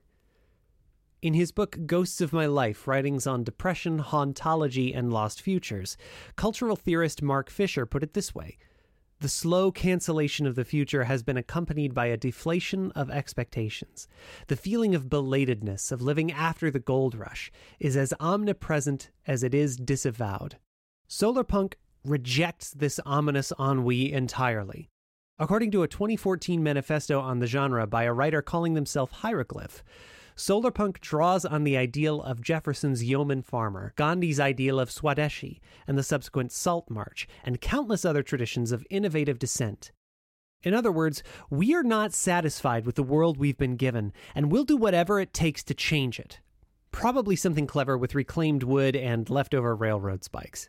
In 1.20 1.34
his 1.34 1.50
book 1.50 1.76
Ghosts 1.86 2.20
of 2.20 2.32
My 2.32 2.46
Life 2.46 2.86
Writings 2.86 3.26
on 3.26 3.42
Depression, 3.42 3.98
Hauntology, 3.98 4.96
and 4.96 5.12
Lost 5.12 5.42
Futures, 5.42 5.96
cultural 6.36 6.76
theorist 6.76 7.22
Mark 7.22 7.50
Fisher 7.50 7.86
put 7.86 8.04
it 8.04 8.14
this 8.14 8.36
way 8.36 8.56
The 9.20 9.28
slow 9.30 9.72
cancellation 9.72 10.46
of 10.46 10.56
the 10.56 10.64
future 10.64 11.04
has 11.04 11.22
been 11.22 11.38
accompanied 11.38 11.94
by 11.94 12.06
a 12.06 12.18
deflation 12.18 12.92
of 12.92 13.10
expectations. 13.10 14.08
The 14.48 14.56
feeling 14.56 14.94
of 14.94 15.08
belatedness, 15.08 15.90
of 15.90 16.02
living 16.02 16.30
after 16.30 16.70
the 16.70 16.80
gold 16.80 17.14
rush, 17.14 17.50
is 17.80 17.96
as 17.96 18.12
omnipresent 18.20 19.10
as 19.26 19.42
it 19.42 19.54
is 19.54 19.76
disavowed. 19.76 20.58
Solarpunk 21.08 21.74
rejects 22.04 22.70
this 22.72 23.00
ominous 23.06 23.54
ennui 23.58 24.12
entirely. 24.12 24.90
According 25.38 25.70
to 25.72 25.82
a 25.82 25.88
2014 25.88 26.62
manifesto 26.62 27.18
on 27.18 27.38
the 27.38 27.46
genre 27.46 27.86
by 27.86 28.04
a 28.04 28.12
writer 28.12 28.42
calling 28.42 28.74
themselves 28.74 29.12
Hieroglyph, 29.12 29.82
Solarpunk 30.36 31.00
draws 31.00 31.46
on 31.46 31.64
the 31.64 31.78
ideal 31.78 32.20
of 32.22 32.42
Jefferson's 32.42 33.02
yeoman 33.02 33.40
farmer, 33.40 33.94
Gandhi's 33.96 34.38
ideal 34.38 34.78
of 34.78 34.90
Swadeshi, 34.90 35.60
and 35.86 35.96
the 35.96 36.02
subsequent 36.02 36.52
Salt 36.52 36.90
March, 36.90 37.26
and 37.42 37.60
countless 37.60 38.04
other 38.04 38.22
traditions 38.22 38.70
of 38.70 38.86
innovative 38.90 39.38
dissent. 39.38 39.92
In 40.62 40.74
other 40.74 40.92
words, 40.92 41.22
we 41.48 41.74
are 41.74 41.82
not 41.82 42.12
satisfied 42.12 42.84
with 42.84 42.96
the 42.96 43.02
world 43.02 43.38
we've 43.38 43.56
been 43.56 43.76
given, 43.76 44.12
and 44.34 44.52
we'll 44.52 44.64
do 44.64 44.76
whatever 44.76 45.20
it 45.20 45.32
takes 45.32 45.64
to 45.64 45.74
change 45.74 46.20
it. 46.20 46.40
Probably 46.92 47.36
something 47.36 47.66
clever 47.66 47.96
with 47.96 48.14
reclaimed 48.14 48.62
wood 48.62 48.94
and 48.94 49.30
leftover 49.30 49.74
railroad 49.74 50.22
spikes. 50.22 50.68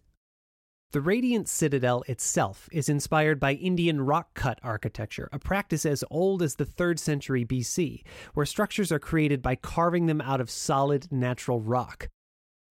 The 0.94 1.02
Radiant 1.02 1.50
Citadel 1.50 2.06
itself 2.08 2.70
is 2.72 2.88
inspired 2.88 3.42
by 3.42 3.56
Indian 3.56 4.00
rock 4.00 4.34
cut 4.36 4.58
architecture, 4.64 5.28
a 5.34 5.40
practice 5.40 5.86
as 5.86 6.02
old 6.10 6.42
as 6.42 6.56
the 6.56 6.66
3rd 6.66 6.98
century 6.98 7.44
BC, 7.44 8.04
where 8.34 8.46
structures 8.46 8.90
are 8.90 9.00
created 9.00 9.42
by 9.42 9.56
carving 9.56 10.06
them 10.06 10.22
out 10.22 10.40
of 10.40 10.50
solid 10.50 11.12
natural 11.12 11.60
rock. 11.60 12.08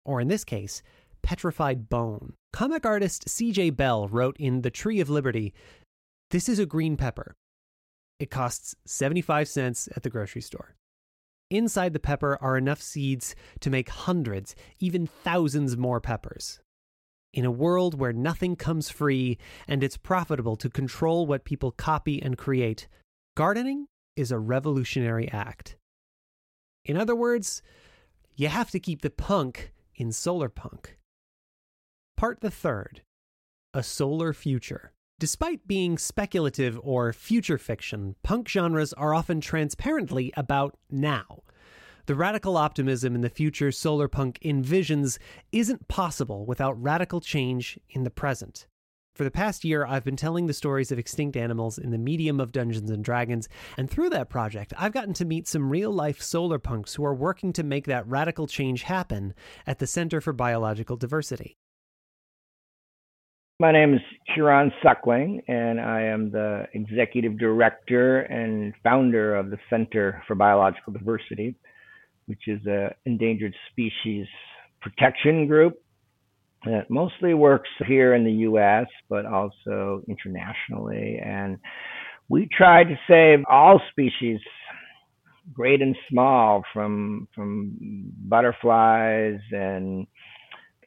Or 0.04 0.20
in 0.20 0.28
this 0.28 0.44
case, 0.44 0.80
petrified 1.22 1.88
bone. 1.88 2.34
Comic 2.52 2.86
artist 2.86 3.28
C.J. 3.28 3.70
Bell 3.70 4.06
wrote 4.06 4.36
in 4.38 4.62
The 4.62 4.70
Tree 4.70 5.00
of 5.00 5.10
Liberty 5.10 5.52
This 6.30 6.48
is 6.48 6.60
a 6.60 6.66
green 6.66 6.96
pepper. 6.96 7.34
It 8.20 8.30
costs 8.30 8.76
75 8.86 9.48
cents 9.48 9.88
at 9.96 10.04
the 10.04 10.10
grocery 10.10 10.42
store. 10.42 10.76
Inside 11.50 11.92
the 11.92 11.98
pepper 11.98 12.38
are 12.40 12.56
enough 12.56 12.80
seeds 12.80 13.34
to 13.58 13.70
make 13.70 13.88
hundreds, 13.88 14.54
even 14.78 15.08
thousands 15.08 15.76
more 15.76 16.00
peppers. 16.00 16.60
In 17.34 17.44
a 17.44 17.50
world 17.50 17.98
where 17.98 18.12
nothing 18.12 18.54
comes 18.54 18.90
free 18.90 19.38
and 19.66 19.82
it's 19.82 19.96
profitable 19.96 20.54
to 20.54 20.70
control 20.70 21.26
what 21.26 21.44
people 21.44 21.72
copy 21.72 22.22
and 22.22 22.38
create, 22.38 22.86
gardening 23.36 23.88
is 24.14 24.30
a 24.30 24.38
revolutionary 24.38 25.28
act. 25.32 25.74
In 26.84 26.96
other 26.96 27.16
words, 27.16 27.60
you 28.36 28.46
have 28.46 28.70
to 28.70 28.78
keep 28.78 29.02
the 29.02 29.10
punk 29.10 29.72
in 29.96 30.12
solar 30.12 30.48
punk. 30.48 30.96
Part 32.16 32.40
the 32.40 32.52
third 32.52 33.02
A 33.72 33.82
Solar 33.82 34.32
Future. 34.32 34.92
Despite 35.18 35.66
being 35.66 35.98
speculative 35.98 36.78
or 36.84 37.12
future 37.12 37.58
fiction, 37.58 38.14
punk 38.22 38.48
genres 38.48 38.92
are 38.92 39.12
often 39.12 39.40
transparently 39.40 40.32
about 40.36 40.76
now. 40.88 41.42
The 42.06 42.14
radical 42.14 42.58
optimism 42.58 43.14
in 43.14 43.22
the 43.22 43.30
future 43.30 43.68
solarpunk 43.68 44.38
envisions 44.40 45.18
isn't 45.52 45.88
possible 45.88 46.44
without 46.44 46.82
radical 46.82 47.18
change 47.18 47.78
in 47.88 48.04
the 48.04 48.10
present. 48.10 48.66
For 49.14 49.24
the 49.24 49.30
past 49.30 49.64
year, 49.64 49.86
I've 49.86 50.04
been 50.04 50.14
telling 50.14 50.46
the 50.46 50.52
stories 50.52 50.92
of 50.92 50.98
extinct 50.98 51.34
animals 51.34 51.78
in 51.78 51.92
the 51.92 51.98
medium 51.98 52.40
of 52.40 52.52
Dungeons 52.52 52.90
and 52.90 53.02
Dragons, 53.02 53.48
and 53.78 53.88
through 53.88 54.10
that 54.10 54.28
project, 54.28 54.74
I've 54.76 54.92
gotten 54.92 55.14
to 55.14 55.24
meet 55.24 55.48
some 55.48 55.70
real 55.70 55.90
life 55.90 56.20
solar 56.20 56.58
punks 56.58 56.94
who 56.94 57.06
are 57.06 57.14
working 57.14 57.54
to 57.54 57.62
make 57.62 57.86
that 57.86 58.06
radical 58.06 58.46
change 58.46 58.82
happen 58.82 59.32
at 59.66 59.78
the 59.78 59.86
Center 59.86 60.20
for 60.20 60.34
Biological 60.34 60.96
Diversity. 60.96 61.56
My 63.60 63.72
name 63.72 63.94
is 63.94 64.00
Kieran 64.34 64.72
Suckling, 64.82 65.40
and 65.48 65.80
I 65.80 66.02
am 66.02 66.30
the 66.30 66.66
executive 66.74 67.38
director 67.38 68.22
and 68.22 68.74
founder 68.82 69.36
of 69.36 69.48
the 69.48 69.58
Center 69.70 70.22
for 70.26 70.34
Biological 70.34 70.92
Diversity 70.92 71.54
which 72.26 72.46
is 72.46 72.60
an 72.66 72.90
endangered 73.04 73.54
species 73.70 74.26
protection 74.80 75.46
group 75.46 75.80
that 76.64 76.88
mostly 76.90 77.34
works 77.34 77.68
here 77.86 78.14
in 78.14 78.24
the 78.24 78.32
US, 78.48 78.86
but 79.08 79.26
also 79.26 80.02
internationally. 80.08 81.18
And 81.22 81.58
we 82.28 82.48
try 82.56 82.84
to 82.84 82.98
save 83.08 83.44
all 83.50 83.80
species, 83.90 84.40
great 85.52 85.82
and 85.82 85.96
small, 86.10 86.62
from, 86.72 87.28
from 87.34 87.72
butterflies 88.28 89.40
and 89.52 90.06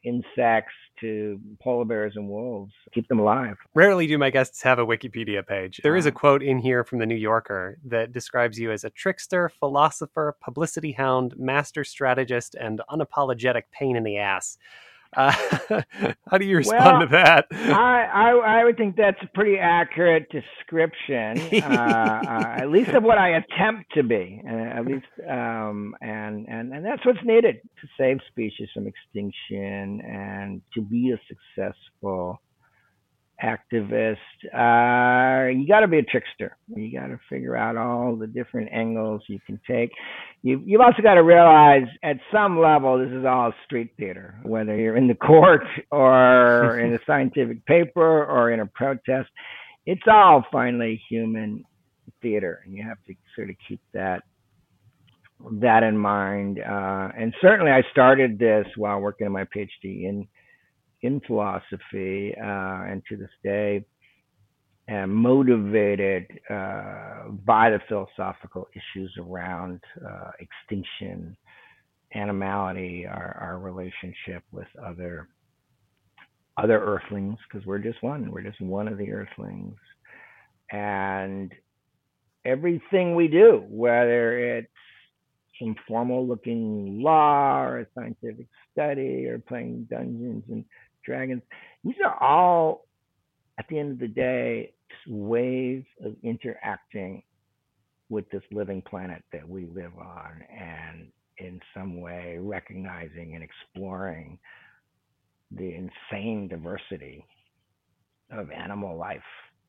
insects 0.04 0.72
to 1.00 1.40
polar 1.62 1.84
bears 1.84 2.14
and 2.16 2.28
wolves, 2.28 2.72
keep 2.92 3.06
them 3.08 3.18
alive. 3.18 3.56
Rarely 3.74 4.06
do 4.06 4.18
my 4.18 4.30
guests 4.30 4.62
have 4.62 4.78
a 4.78 4.86
Wikipedia 4.86 5.46
page. 5.46 5.80
There 5.82 5.96
is 5.96 6.06
a 6.06 6.10
ah. 6.10 6.12
quote 6.12 6.42
in 6.42 6.58
here 6.58 6.84
from 6.84 6.98
the 6.98 7.06
New 7.06 7.14
Yorker 7.14 7.78
that 7.84 8.12
describes 8.12 8.58
you 8.58 8.72
as 8.72 8.84
a 8.84 8.90
trickster, 8.90 9.48
philosopher, 9.48 10.36
publicity 10.40 10.92
hound, 10.92 11.34
master 11.38 11.84
strategist, 11.84 12.54
and 12.54 12.80
unapologetic 12.90 13.64
pain 13.72 13.96
in 13.96 14.02
the 14.02 14.18
ass. 14.18 14.58
Uh, 15.16 15.32
how 16.30 16.38
do 16.38 16.44
you 16.44 16.56
respond 16.56 16.84
well, 16.84 17.00
to 17.00 17.06
that? 17.08 17.46
I, 17.52 18.04
I, 18.04 18.60
I 18.60 18.64
would 18.64 18.76
think 18.76 18.96
that's 18.96 19.18
a 19.22 19.28
pretty 19.34 19.58
accurate 19.58 20.28
description, 20.30 21.38
uh, 21.62 21.66
uh, 21.66 22.56
at 22.58 22.70
least 22.70 22.90
of 22.90 23.02
what 23.02 23.18
I 23.18 23.36
attempt 23.36 23.94
to 23.94 24.02
be, 24.02 24.42
uh, 24.46 24.50
at 24.50 24.84
least, 24.84 25.06
um, 25.28 25.94
and 26.00 26.46
and 26.48 26.72
and 26.72 26.84
that's 26.84 27.04
what's 27.06 27.24
needed 27.24 27.56
to 27.80 27.88
save 27.98 28.18
species 28.28 28.68
from 28.74 28.86
extinction 28.86 30.00
and 30.02 30.60
to 30.74 30.82
be 30.82 31.12
a 31.12 31.20
successful 31.26 32.40
activist. 33.42 34.16
Uh, 34.52 35.48
you 35.50 35.66
got 35.66 35.80
to 35.80 35.88
be 35.88 35.98
a 35.98 36.02
trickster. 36.02 36.56
You 36.74 36.92
got 36.92 37.06
to 37.08 37.20
figure 37.28 37.56
out 37.56 37.76
all 37.76 38.16
the 38.16 38.26
different 38.26 38.70
angles 38.72 39.22
you 39.28 39.38
can 39.46 39.60
take. 39.66 39.90
You, 40.42 40.62
you've 40.64 40.80
also 40.80 41.02
got 41.02 41.14
to 41.14 41.22
realize 41.22 41.86
at 42.02 42.16
some 42.32 42.58
level 42.58 42.98
this 42.98 43.12
is 43.12 43.24
all 43.24 43.52
street 43.64 43.92
theater, 43.96 44.38
whether 44.42 44.76
you're 44.76 44.96
in 44.96 45.08
the 45.08 45.14
court 45.14 45.64
or 45.90 46.78
in 46.80 46.94
a 46.94 46.98
scientific 47.06 47.64
paper 47.66 48.24
or 48.24 48.50
in 48.50 48.60
a 48.60 48.66
protest. 48.66 49.30
It's 49.86 50.02
all 50.06 50.44
finally 50.52 51.00
human 51.08 51.64
theater, 52.20 52.60
and 52.64 52.74
you 52.74 52.82
have 52.82 52.98
to 53.06 53.14
sort 53.34 53.50
of 53.50 53.56
keep 53.66 53.80
that 53.94 54.22
that 55.52 55.82
in 55.82 55.96
mind. 55.96 56.58
Uh, 56.58 57.08
and 57.16 57.32
certainly, 57.40 57.70
I 57.70 57.82
started 57.92 58.38
this 58.38 58.66
while 58.76 58.98
working 59.00 59.26
on 59.26 59.32
my 59.32 59.44
PhD 59.44 60.04
in 60.04 60.26
in 61.02 61.20
philosophy 61.26 62.34
uh, 62.40 62.82
and 62.90 63.02
to 63.08 63.16
this 63.16 63.30
day 63.42 63.84
am 64.88 65.14
motivated 65.14 66.26
uh, 66.50 67.28
by 67.44 67.70
the 67.70 67.80
philosophical 67.88 68.68
issues 68.72 69.12
around 69.18 69.80
uh, 70.04 70.30
extinction, 70.40 71.36
animality, 72.14 73.06
our, 73.06 73.36
our 73.40 73.58
relationship 73.58 74.42
with 74.50 74.68
other 74.84 75.28
other 76.56 76.80
earthlings, 76.80 77.38
because 77.48 77.64
we're 77.64 77.78
just 77.78 78.02
one. 78.02 78.32
We're 78.32 78.42
just 78.42 78.60
one 78.60 78.88
of 78.88 78.98
the 78.98 79.12
earthlings, 79.12 79.76
and 80.72 81.52
everything 82.44 83.14
we 83.14 83.28
do, 83.28 83.64
whether 83.68 84.56
it's 84.56 84.68
some 85.60 85.76
formal 85.86 86.26
looking 86.26 87.00
law 87.00 87.62
or 87.62 87.80
a 87.80 87.86
scientific 87.94 88.46
study 88.72 89.26
or 89.26 89.38
playing 89.38 89.86
Dungeons 89.88 90.42
and 90.50 90.64
dragons. 91.08 91.42
These 91.84 91.96
are 92.04 92.22
all, 92.22 92.86
at 93.58 93.66
the 93.68 93.78
end 93.78 93.92
of 93.92 93.98
the 93.98 94.08
day, 94.08 94.72
ways 95.08 95.84
of 96.04 96.14
interacting 96.22 97.22
with 98.10 98.28
this 98.30 98.42
living 98.52 98.82
planet 98.82 99.22
that 99.32 99.48
we 99.48 99.66
live 99.66 99.92
on 99.98 100.42
and 100.50 101.08
in 101.38 101.60
some 101.74 102.00
way 102.00 102.38
recognizing 102.40 103.34
and 103.34 103.44
exploring 103.44 104.38
the 105.50 105.74
insane 105.74 106.48
diversity 106.48 107.24
of 108.30 108.50
animal 108.50 108.96
life 108.96 109.20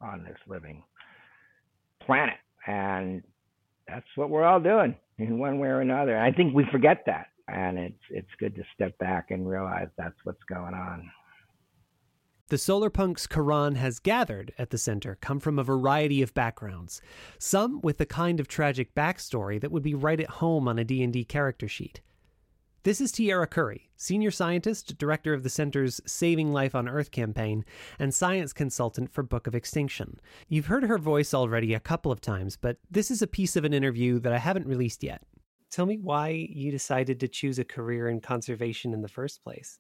on 0.02 0.24
this 0.24 0.38
living 0.48 0.84
planet. 2.06 2.38
And 2.68 3.24
that's 3.88 4.06
what 4.16 4.30
we're 4.30 4.44
all 4.44 4.60
doing 4.60 4.96
in 5.18 5.40
one 5.40 5.60
way 5.60 5.70
or 5.70 5.82
another. 5.82 6.18
I 6.18 6.32
think 6.32 6.54
we 6.54 6.66
forget 6.72 7.04
that. 7.06 7.28
And 7.48 7.80
it's 7.80 8.04
it's 8.12 8.30
good 8.40 8.56
to 8.56 8.64
step 8.76 8.98
back 9.00 9.32
and 9.32 9.50
realize 9.50 9.88
that's 9.98 10.18
what's 10.24 10.44
going 10.48 10.76
on. 10.76 11.10
The 12.50 12.56
Solarpunks 12.56 13.30
Kieran 13.30 13.76
has 13.76 14.00
gathered 14.00 14.54
at 14.58 14.72
the 14.72 14.80
center 14.80 15.20
come 15.22 15.40
from 15.40 15.60
a 15.60 15.64
variety 15.64 16.24
of 16.24 16.34
backgrounds, 16.34 17.00
some 17.38 17.80
with 17.82 18.00
the 18.00 18.08
kind 18.08 18.40
of 18.40 18.48
tragic 18.48 18.96
backstory 18.96 19.62
that 19.62 19.72
would 19.72 19.84
be 19.84 19.94
right 19.94 20.20
at 20.20 20.32
home 20.32 20.68
on 20.68 20.80
a 20.80 20.84
D&D 20.84 21.26
character 21.26 21.68
sheet. 21.68 22.02
This 22.82 23.02
is 23.02 23.12
Tierra 23.12 23.46
Curry, 23.46 23.92
senior 23.98 24.32
scientist, 24.32 24.98
director 24.98 25.36
of 25.36 25.44
the 25.44 25.50
center's 25.52 26.02
Saving 26.08 26.52
Life 26.52 26.74
on 26.74 26.90
Earth 26.90 27.12
campaign, 27.12 27.66
and 28.00 28.16
science 28.16 28.52
consultant 28.52 29.12
for 29.14 29.22
Book 29.22 29.46
of 29.46 29.54
Extinction. 29.54 30.20
You've 30.48 30.66
heard 30.66 30.86
her 30.86 30.98
voice 30.98 31.36
already 31.36 31.76
a 31.76 31.80
couple 31.80 32.12
of 32.12 32.20
times, 32.20 32.58
but 32.58 32.78
this 32.90 33.12
is 33.12 33.22
a 33.22 33.28
piece 33.28 33.58
of 33.58 33.64
an 33.64 33.76
interview 33.76 34.18
that 34.22 34.34
I 34.34 34.40
haven't 34.40 34.66
released 34.66 35.04
yet. 35.04 35.22
Tell 35.70 35.86
me 35.86 36.00
why 36.00 36.30
you 36.50 36.72
decided 36.72 37.20
to 37.20 37.28
choose 37.28 37.60
a 37.60 37.64
career 37.64 38.10
in 38.10 38.22
conservation 38.22 38.92
in 38.92 39.04
the 39.04 39.08
first 39.08 39.44
place. 39.44 39.78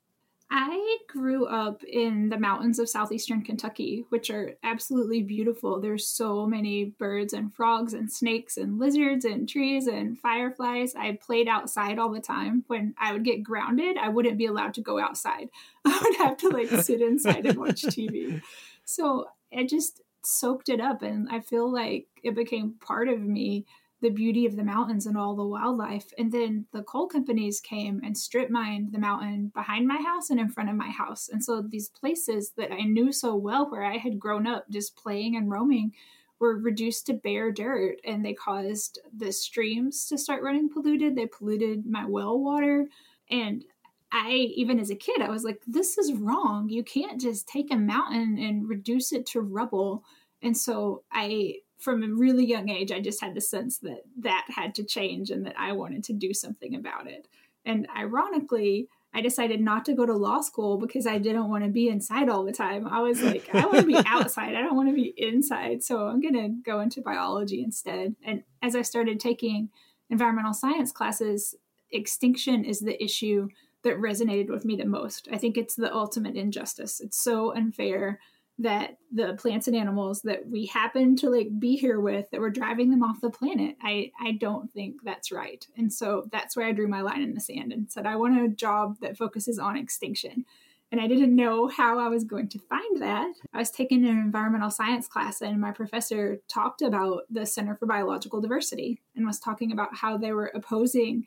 I 0.52 0.79
grew 1.08 1.46
up 1.46 1.84
in 1.84 2.30
the 2.30 2.38
mountains 2.38 2.80
of 2.80 2.90
southeastern 2.90 3.42
Kentucky, 3.42 4.06
which 4.10 4.30
are 4.30 4.54
absolutely 4.64 5.24
beautiful. 5.24 5.80
There's 5.80 6.08
so 6.08 6.46
many 6.46 6.86
birds 6.86 7.34
and 7.34 7.54
frogs 7.54 7.94
and 7.94 8.12
snakes 8.12 8.58
and 8.58 8.80
lizards 8.80 9.26
and 9.26 9.48
trees 9.48 9.88
and 9.88 10.18
fireflies. 10.18 10.96
I 10.96 11.18
played 11.22 11.48
outside 11.48 12.00
all 12.00 12.12
the 12.12 12.20
time. 12.20 12.64
When 12.68 12.94
I 13.00 13.14
would 13.14 13.24
get 13.24 13.44
grounded, 13.44 13.98
I 13.98 14.10
wouldn't 14.10 14.38
be 14.38 14.46
allowed 14.46 14.74
to 14.76 14.82
go 14.82 15.00
outside. 15.00 15.50
I 15.86 16.00
would 16.02 16.18
have 16.18 16.38
to 16.38 16.50
like 16.50 16.70
sit 16.84 17.02
inside 17.02 17.46
and 17.46 17.58
watch 17.58 17.82
TV. 17.84 18.42
So 18.86 19.28
I 19.56 19.66
just 19.66 20.02
soaked 20.24 20.70
it 20.70 20.82
up 20.82 21.02
and 21.02 21.28
I 21.30 21.40
feel 21.40 21.72
like 21.72 22.08
it 22.24 22.36
became 22.36 22.76
part 22.80 23.08
of 23.10 23.22
me 23.22 23.66
the 24.02 24.10
beauty 24.10 24.46
of 24.46 24.56
the 24.56 24.64
mountains 24.64 25.06
and 25.06 25.18
all 25.18 25.36
the 25.36 25.46
wildlife. 25.46 26.14
And 26.18 26.32
then 26.32 26.66
the 26.72 26.84
coal 26.84 27.08
companies 27.08 27.60
came 27.60 28.00
and 28.04 28.18
strip 28.18 28.50
mined 28.50 28.92
the 28.92 29.00
mountain 29.00 29.52
behind 29.54 29.88
my 29.88 29.98
house 30.02 30.30
and 30.30 30.40
in 30.40 30.50
front 30.50 30.70
of 30.70 30.76
my 30.76 30.90
house. 30.90 31.30
And 31.30 31.44
so 31.44 31.62
these 31.62 31.90
places 31.90 32.52
that 32.56 32.72
I 32.72 32.84
knew 32.84 33.12
so 33.12 33.36
well, 33.36 33.70
where 33.70 33.84
I 33.84 33.98
had 33.98 34.20
grown 34.20 34.48
up 34.48 34.70
just 34.70 34.96
playing 34.96 35.36
and 35.36 35.50
roaming, 35.50 35.94
were 36.40 36.58
reduced 36.58 37.08
to 37.08 37.14
bare 37.14 37.52
dirt. 37.52 37.98
And 38.06 38.24
they 38.24 38.34
caused 38.34 39.00
the 39.14 39.34
streams 39.34 40.06
to 40.08 40.18
start 40.18 40.44
running 40.44 40.70
polluted. 40.70 41.16
They 41.16 41.26
polluted 41.28 41.86
my 41.86 42.06
well 42.06 42.40
water. 42.40 42.88
And 43.30 43.66
I, 44.12 44.30
even 44.32 44.80
as 44.80 44.90
a 44.90 44.96
kid, 44.96 45.22
I 45.22 45.30
was 45.30 45.44
like, 45.44 45.62
this 45.68 45.98
is 45.98 46.14
wrong. 46.14 46.70
You 46.70 46.84
can't 46.84 47.22
just 47.22 47.48
take 47.48 47.72
a 47.72 47.76
mountain 47.76 48.40
and 48.40 48.68
reduce 48.68 49.12
it 49.12 49.26
to 49.28 49.42
rubble. 49.42 50.04
And 50.42 50.58
so 50.58 51.04
I 51.12 51.56
from 51.80 52.04
a 52.04 52.08
really 52.08 52.46
young 52.46 52.70
age, 52.70 52.92
I 52.92 53.00
just 53.00 53.22
had 53.22 53.34
the 53.34 53.42
sense 53.42 53.78
that 53.80 54.04
that 54.20 54.46
had 54.50 54.76
to 54.76 54.84
change 54.84 55.32
and 55.32 55.46
that 55.46 55.56
I 55.58 55.72
wanted 55.72 56.04
to 56.06 56.14
do 56.14 56.34
something 56.34 56.76
about 56.76 57.08
it. 57.08 57.28
And 57.66 57.88
ironically, 57.98 58.90
I 59.14 59.22
decided 59.22 59.60
not 59.60 59.86
to 59.86 59.96
go 59.96 60.06
to 60.06 60.14
law 60.14 60.42
school 60.42 60.78
because 60.78 61.08
I 61.08 61.18
didn't 61.18 61.50
want 61.50 61.64
to 61.64 61.70
be 61.70 61.88
inside 61.88 62.30
all 62.30 62.44
the 62.44 62.52
time. 62.52 62.88
I 62.88 63.00
was 63.00 63.22
like, 63.22 63.50
I 63.54 63.66
want 63.66 63.80
to 63.80 63.86
be 63.86 63.96
outside. 64.06 64.56
I 64.56 64.62
don't 64.62 64.76
want 64.76 64.90
to 64.90 64.96
be 64.96 65.14
inside. 65.18 65.84
So 65.84 66.08
I'm 66.08 66.22
going 66.22 66.36
to 66.36 66.50
go 66.64 66.80
into 66.82 67.02
biology 67.02 67.64
instead. 67.64 68.16
And 68.24 68.44
as 68.62 68.76
I 68.76 68.84
started 68.84 69.20
taking 69.20 69.70
environmental 70.10 70.54
science 70.54 70.92
classes, 70.92 71.56
extinction 71.92 72.64
is 72.64 72.82
the 72.82 73.02
issue 73.04 73.48
that 73.84 73.98
resonated 73.98 74.50
with 74.50 74.66
me 74.66 74.76
the 74.76 74.86
most. 74.86 75.28
I 75.32 75.38
think 75.38 75.58
it's 75.58 75.76
the 75.76 75.94
ultimate 75.94 76.36
injustice. 76.36 77.00
It's 77.00 77.20
so 77.20 77.56
unfair 77.56 78.20
that 78.60 78.98
the 79.12 79.34
plants 79.36 79.68
and 79.68 79.76
animals 79.76 80.22
that 80.22 80.46
we 80.48 80.66
happen 80.66 81.16
to 81.16 81.30
like 81.30 81.48
be 81.60 81.78
here 81.78 82.00
with 82.00 82.30
that 82.30 82.42
we're 82.42 82.50
driving 82.50 82.92
them 82.92 83.02
off 83.02 83.22
the 83.22 83.30
planet 83.30 83.76
i 83.82 84.12
i 84.22 84.34
don't 84.34 84.72
think 84.72 84.98
that's 85.04 85.32
right. 85.32 85.66
And 85.78 85.92
so 85.92 86.28
that's 86.32 86.56
where 86.56 86.68
i 86.68 86.74
drew 86.74 86.88
my 86.88 87.02
line 87.02 87.22
in 87.22 87.34
the 87.34 87.40
sand 87.40 87.72
and 87.72 87.90
said 87.90 88.06
i 88.06 88.16
want 88.16 88.40
a 88.40 88.50
job 88.50 88.98
that 89.02 89.18
focuses 89.18 89.58
on 89.58 89.78
extinction. 89.78 90.46
And 90.92 91.00
i 91.00 91.08
didn't 91.08 91.36
know 91.36 91.68
how 91.68 92.00
i 92.00 92.10
was 92.10 92.26
going 92.26 92.50
to 92.50 92.60
find 92.60 93.02
that. 93.02 93.34
I 93.54 93.60
was 93.60 93.72
taking 93.72 94.06
an 94.06 94.18
environmental 94.18 94.72
science 94.72 95.08
class 95.08 95.42
and 95.42 95.60
my 95.62 95.72
professor 95.72 96.40
talked 96.50 96.82
about 96.82 97.24
the 97.30 97.46
center 97.46 97.76
for 97.76 97.86
biological 97.86 98.42
diversity 98.42 99.02
and 99.16 99.26
was 99.26 99.40
talking 99.40 99.72
about 99.72 99.96
how 99.96 100.18
they 100.18 100.34
were 100.34 100.52
opposing 100.54 101.26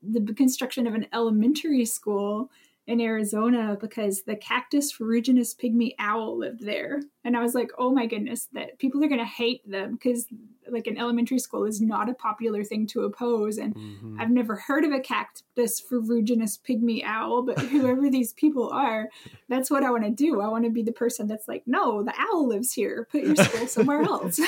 the 0.00 0.32
construction 0.32 0.86
of 0.86 0.94
an 0.94 1.08
elementary 1.12 1.84
school 1.84 2.50
in 2.88 3.02
Arizona 3.02 3.76
because 3.78 4.22
the 4.22 4.34
cactus 4.34 4.90
ferruginous 4.90 5.54
pygmy 5.54 5.94
owl 5.98 6.38
lived 6.38 6.64
there. 6.64 7.02
And 7.22 7.36
I 7.36 7.42
was 7.42 7.54
like, 7.54 7.70
oh 7.76 7.92
my 7.92 8.06
goodness, 8.06 8.48
that 8.54 8.78
people 8.78 9.04
are 9.04 9.08
going 9.08 9.20
to 9.20 9.26
hate 9.26 9.60
them 9.70 9.92
because 9.92 10.26
like 10.70 10.86
an 10.86 10.96
elementary 10.96 11.38
school 11.38 11.66
is 11.66 11.82
not 11.82 12.08
a 12.08 12.14
popular 12.14 12.64
thing 12.64 12.86
to 12.86 13.02
oppose. 13.02 13.58
And 13.58 13.74
mm-hmm. 13.74 14.18
I've 14.18 14.30
never 14.30 14.56
heard 14.56 14.86
of 14.86 14.92
a 14.92 15.00
cactus 15.00 15.82
ferruginous 15.82 16.58
pygmy 16.58 17.02
owl, 17.04 17.42
but 17.42 17.58
whoever 17.72 18.08
these 18.08 18.32
people 18.32 18.70
are, 18.70 19.10
that's 19.50 19.70
what 19.70 19.84
I 19.84 19.90
want 19.90 20.04
to 20.04 20.10
do. 20.10 20.40
I 20.40 20.48
want 20.48 20.64
to 20.64 20.70
be 20.70 20.82
the 20.82 20.90
person 20.90 21.26
that's 21.26 21.46
like, 21.46 21.64
no, 21.66 22.02
the 22.02 22.14
owl 22.16 22.48
lives 22.48 22.72
here. 22.72 23.06
Put 23.12 23.22
your 23.22 23.36
school 23.36 23.66
somewhere 23.66 24.02
else. 24.04 24.40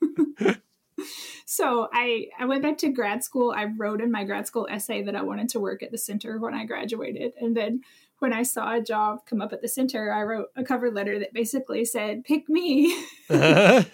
so 1.44 1.88
I, 1.92 2.28
I 2.38 2.44
went 2.44 2.62
back 2.62 2.78
to 2.78 2.90
grad 2.90 3.24
school. 3.24 3.52
I 3.56 3.64
wrote 3.64 4.00
in 4.00 4.10
my 4.10 4.24
grad 4.24 4.46
school 4.46 4.66
essay 4.70 5.02
that 5.02 5.16
I 5.16 5.22
wanted 5.22 5.48
to 5.50 5.60
work 5.60 5.82
at 5.82 5.90
the 5.90 5.98
center 5.98 6.38
when 6.38 6.54
I 6.54 6.64
graduated. 6.64 7.32
And 7.40 7.56
then 7.56 7.82
when 8.18 8.32
I 8.32 8.44
saw 8.44 8.74
a 8.74 8.80
job 8.80 9.26
come 9.26 9.42
up 9.42 9.52
at 9.52 9.62
the 9.62 9.68
center, 9.68 10.12
I 10.12 10.22
wrote 10.22 10.46
a 10.54 10.62
cover 10.62 10.90
letter 10.90 11.18
that 11.18 11.32
basically 11.32 11.84
said, 11.84 12.24
Pick 12.24 12.48
me. 12.48 12.92
I 13.30 13.84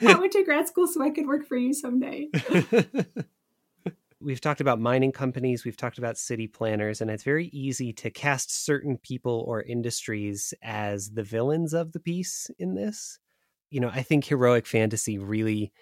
went 0.00 0.32
to 0.32 0.42
grad 0.44 0.68
school 0.68 0.86
so 0.86 1.02
I 1.02 1.10
could 1.10 1.26
work 1.26 1.46
for 1.46 1.56
you 1.56 1.74
someday. 1.74 2.28
we've 4.22 4.40
talked 4.40 4.60
about 4.60 4.80
mining 4.80 5.12
companies, 5.12 5.64
we've 5.64 5.76
talked 5.76 5.98
about 5.98 6.16
city 6.16 6.46
planners, 6.46 7.00
and 7.00 7.10
it's 7.10 7.24
very 7.24 7.48
easy 7.48 7.92
to 7.92 8.10
cast 8.10 8.64
certain 8.64 8.96
people 8.96 9.44
or 9.46 9.62
industries 9.62 10.54
as 10.62 11.10
the 11.10 11.22
villains 11.22 11.74
of 11.74 11.92
the 11.92 12.00
piece 12.00 12.50
in 12.58 12.74
this. 12.74 13.18
You 13.70 13.80
know, 13.80 13.90
I 13.92 14.02
think 14.02 14.24
heroic 14.24 14.66
fantasy 14.66 15.18
really 15.18 15.72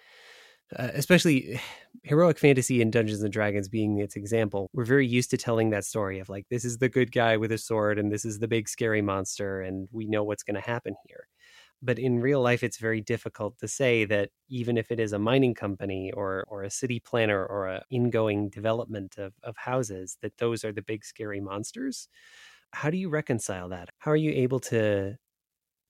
uh, 0.77 0.89
especially 0.93 1.59
heroic 2.03 2.39
fantasy 2.39 2.81
and 2.81 2.91
Dungeons 2.91 3.21
and 3.21 3.31
Dragons 3.31 3.69
being 3.69 3.99
its 3.99 4.15
example, 4.15 4.69
we're 4.73 4.85
very 4.85 5.07
used 5.07 5.29
to 5.31 5.37
telling 5.37 5.69
that 5.69 5.85
story 5.85 6.19
of 6.19 6.29
like, 6.29 6.45
this 6.49 6.65
is 6.65 6.77
the 6.77 6.89
good 6.89 7.11
guy 7.11 7.37
with 7.37 7.51
a 7.51 7.57
sword 7.57 7.99
and 7.99 8.11
this 8.11 8.25
is 8.25 8.39
the 8.39 8.47
big 8.47 8.67
scary 8.69 9.01
monster, 9.01 9.61
and 9.61 9.87
we 9.91 10.05
know 10.05 10.23
what's 10.23 10.43
going 10.43 10.55
to 10.55 10.61
happen 10.61 10.95
here. 11.07 11.27
But 11.83 11.97
in 11.97 12.19
real 12.19 12.41
life, 12.41 12.63
it's 12.63 12.77
very 12.77 13.01
difficult 13.01 13.57
to 13.57 13.67
say 13.67 14.05
that 14.05 14.29
even 14.49 14.77
if 14.77 14.91
it 14.91 14.99
is 14.99 15.13
a 15.13 15.19
mining 15.19 15.55
company 15.55 16.11
or, 16.11 16.45
or 16.47 16.63
a 16.63 16.69
city 16.69 16.99
planner 16.99 17.43
or 17.43 17.67
a 17.67 17.83
ingoing 17.89 18.49
development 18.49 19.17
of, 19.17 19.33
of 19.43 19.57
houses, 19.57 20.17
that 20.21 20.37
those 20.37 20.63
are 20.63 20.71
the 20.71 20.83
big 20.83 21.03
scary 21.03 21.41
monsters. 21.41 22.07
How 22.71 22.91
do 22.91 22.97
you 22.97 23.09
reconcile 23.09 23.69
that? 23.69 23.89
How 23.97 24.11
are 24.11 24.15
you 24.15 24.31
able 24.31 24.59
to 24.59 25.17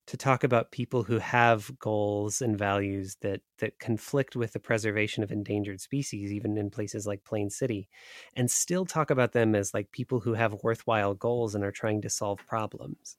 to 0.08 0.18
talk 0.18 0.44
about 0.44 0.72
people 0.72 1.04
who 1.04 1.20
have 1.20 1.78
goals 1.80 2.42
and 2.42 2.58
values 2.58 3.18
that 3.22 3.42
that 3.60 3.80
conflict 3.80 4.36
with 4.36 4.54
the 4.54 4.60
preservation 4.60 5.24
of 5.24 5.32
endangered 5.32 5.80
species 5.80 6.32
even 6.32 6.58
in 6.58 6.70
places 6.70 7.06
like 7.06 7.24
plain 7.24 7.50
city 7.50 7.88
and 8.36 8.50
still 8.50 8.86
talk 8.86 9.12
about 9.12 9.34
them 9.34 9.56
as 9.56 9.74
like 9.74 9.92
people 9.92 10.20
who 10.20 10.34
have 10.34 10.64
worthwhile 10.64 11.14
goals 11.14 11.56
and 11.56 11.64
are 11.64 11.72
trying 11.72 12.02
to 12.02 12.10
solve 12.10 12.40
problems. 12.48 13.18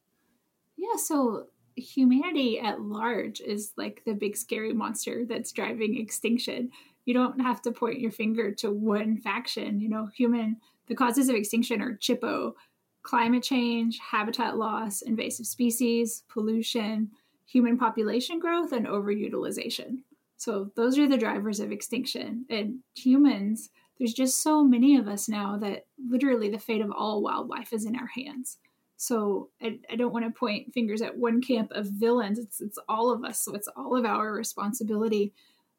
Yeah 0.76 0.96
so 0.96 1.46
humanity 1.76 2.60
at 2.60 2.82
large 2.82 3.40
is 3.40 3.72
like 3.76 4.02
the 4.04 4.12
big 4.12 4.36
scary 4.36 4.74
monster 4.74 5.24
that's 5.26 5.52
driving 5.52 5.98
extinction. 5.98 6.70
You 7.06 7.14
don't 7.14 7.40
have 7.40 7.62
to 7.62 7.72
point 7.72 8.00
your 8.00 8.10
finger 8.10 8.52
to 8.56 8.70
one 8.70 9.18
faction 9.18 9.80
you 9.80 9.88
know 9.88 10.06
human 10.14 10.56
the 10.88 10.94
causes 10.94 11.28
of 11.28 11.36
extinction 11.36 11.80
are 11.80 11.96
chippo 11.96 12.54
climate 13.02 13.42
change, 13.42 13.98
habitat 13.98 14.56
loss, 14.56 15.02
invasive 15.02 15.46
species, 15.46 16.24
pollution, 16.28 17.10
human 17.46 17.76
population 17.76 18.38
growth, 18.38 18.72
and 18.72 18.86
overutilization. 18.86 19.98
So, 20.36 20.70
those 20.74 20.98
are 20.98 21.08
the 21.08 21.18
drivers 21.18 21.60
of 21.60 21.70
extinction. 21.70 22.46
And 22.50 22.80
humans, 22.96 23.70
there's 23.98 24.14
just 24.14 24.42
so 24.42 24.64
many 24.64 24.96
of 24.96 25.06
us 25.06 25.28
now 25.28 25.56
that 25.58 25.86
literally 26.08 26.50
the 26.50 26.58
fate 26.58 26.80
of 26.80 26.90
all 26.90 27.22
wildlife 27.22 27.72
is 27.72 27.84
in 27.84 27.96
our 27.96 28.08
hands. 28.08 28.58
So, 28.96 29.50
I, 29.60 29.78
I 29.90 29.96
don't 29.96 30.12
want 30.12 30.24
to 30.24 30.36
point 30.36 30.72
fingers 30.74 31.02
at 31.02 31.16
one 31.16 31.40
camp 31.40 31.70
of 31.72 31.86
villains. 31.86 32.38
It's, 32.38 32.60
it's 32.60 32.78
all 32.88 33.12
of 33.12 33.24
us. 33.24 33.44
So, 33.44 33.54
it's 33.54 33.68
all 33.76 33.96
of 33.96 34.04
our 34.04 34.32
responsibility 34.32 35.32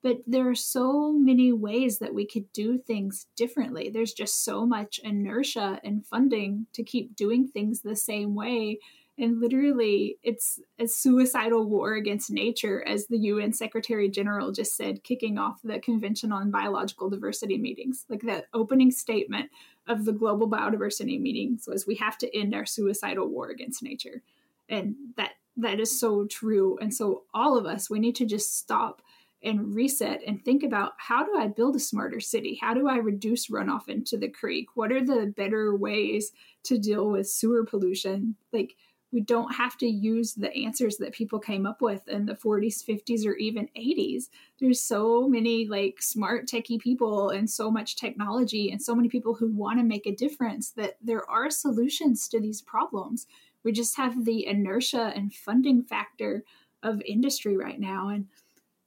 but 0.03 0.17
there 0.27 0.49
are 0.49 0.55
so 0.55 1.13
many 1.13 1.53
ways 1.53 1.97
that 1.99 2.13
we 2.13 2.27
could 2.27 2.51
do 2.51 2.77
things 2.77 3.27
differently. 3.37 3.89
There's 3.89 4.13
just 4.13 4.43
so 4.43 4.65
much 4.65 4.99
inertia 5.01 5.79
and 5.83 6.05
funding 6.05 6.67
to 6.73 6.83
keep 6.83 7.15
doing 7.15 7.47
things 7.47 7.81
the 7.81 7.95
same 7.95 8.35
way. 8.35 8.79
And 9.17 9.39
literally, 9.39 10.17
it's 10.21 10.59
a 10.77 10.87
suicidal 10.87 11.69
war 11.69 11.93
against 11.93 12.31
nature, 12.31 12.83
as 12.85 13.07
the 13.07 13.19
UN 13.19 13.53
Secretary 13.53 14.09
General 14.09 14.51
just 14.51 14.75
said, 14.75 15.03
kicking 15.03 15.37
off 15.37 15.61
the 15.63 15.79
Convention 15.79 16.31
on 16.31 16.51
Biological 16.51 17.09
Diversity 17.09 17.57
meetings. 17.57 18.05
Like 18.09 18.21
the 18.21 18.43
opening 18.53 18.91
statement 18.91 19.51
of 19.87 20.03
the 20.03 20.13
Global 20.13 20.49
Biodiversity 20.49 21.21
meetings 21.21 21.65
was, 21.67 21.87
"We 21.87 21.95
have 21.95 22.17
to 22.17 22.37
end 22.37 22.53
our 22.53 22.65
suicidal 22.65 23.29
war 23.29 23.49
against 23.49 23.83
nature," 23.83 24.23
and 24.67 24.95
that 25.15 25.33
that 25.55 25.79
is 25.79 25.97
so 25.97 26.25
true. 26.25 26.77
And 26.79 26.91
so, 26.91 27.23
all 27.33 27.55
of 27.55 27.67
us, 27.67 27.89
we 27.89 27.99
need 27.99 28.15
to 28.15 28.25
just 28.25 28.57
stop 28.57 29.03
and 29.43 29.75
reset 29.75 30.21
and 30.25 30.43
think 30.43 30.63
about 30.63 30.93
how 30.97 31.23
do 31.23 31.38
I 31.38 31.47
build 31.47 31.75
a 31.75 31.79
smarter 31.79 32.19
city? 32.19 32.58
How 32.62 32.73
do 32.73 32.88
I 32.88 32.97
reduce 32.97 33.47
runoff 33.47 33.89
into 33.89 34.17
the 34.17 34.29
creek? 34.29 34.67
What 34.75 34.91
are 34.91 35.03
the 35.03 35.34
better 35.36 35.75
ways 35.75 36.32
to 36.63 36.77
deal 36.77 37.10
with 37.10 37.29
sewer 37.29 37.65
pollution? 37.65 38.36
Like, 38.51 38.75
we 39.13 39.21
don't 39.21 39.53
have 39.53 39.77
to 39.77 39.86
use 39.86 40.34
the 40.34 40.51
answers 40.56 40.97
that 40.97 41.13
people 41.13 41.38
came 41.38 41.67
up 41.67 41.84
with 41.84 42.08
in 42.08 42.25
the 42.25 42.34
40s, 42.34 42.84
50s, 42.84 43.27
or 43.27 43.36
even 43.36 43.69
80s. 43.77 44.23
There's 44.60 44.79
so 44.79 45.27
many 45.27 45.67
like 45.67 46.01
smart 46.01 46.47
techie 46.47 46.79
people 46.79 47.29
and 47.29 47.47
so 47.47 47.69
much 47.69 47.95
technology 47.95 48.71
and 48.71 48.82
so 48.82 48.95
many 48.95 49.10
people 49.10 49.36
who 49.36 49.51
want 49.51 49.77
to 49.77 49.86
make 49.86 50.08
a 50.08 50.15
difference 50.15 50.71
that 50.71 50.97
there 50.99 51.29
are 51.29 51.51
solutions 51.51 52.27
to 52.29 52.39
these 52.39 52.63
problems. 52.63 53.27
We 53.63 53.71
just 53.71 53.95
have 53.97 54.25
the 54.25 54.47
inertia 54.47 55.13
and 55.15 55.32
funding 55.32 55.84
factor 55.84 56.43
of 56.82 56.99
industry 57.06 57.56
right 57.56 57.79
now. 57.79 58.10
And 58.10 58.25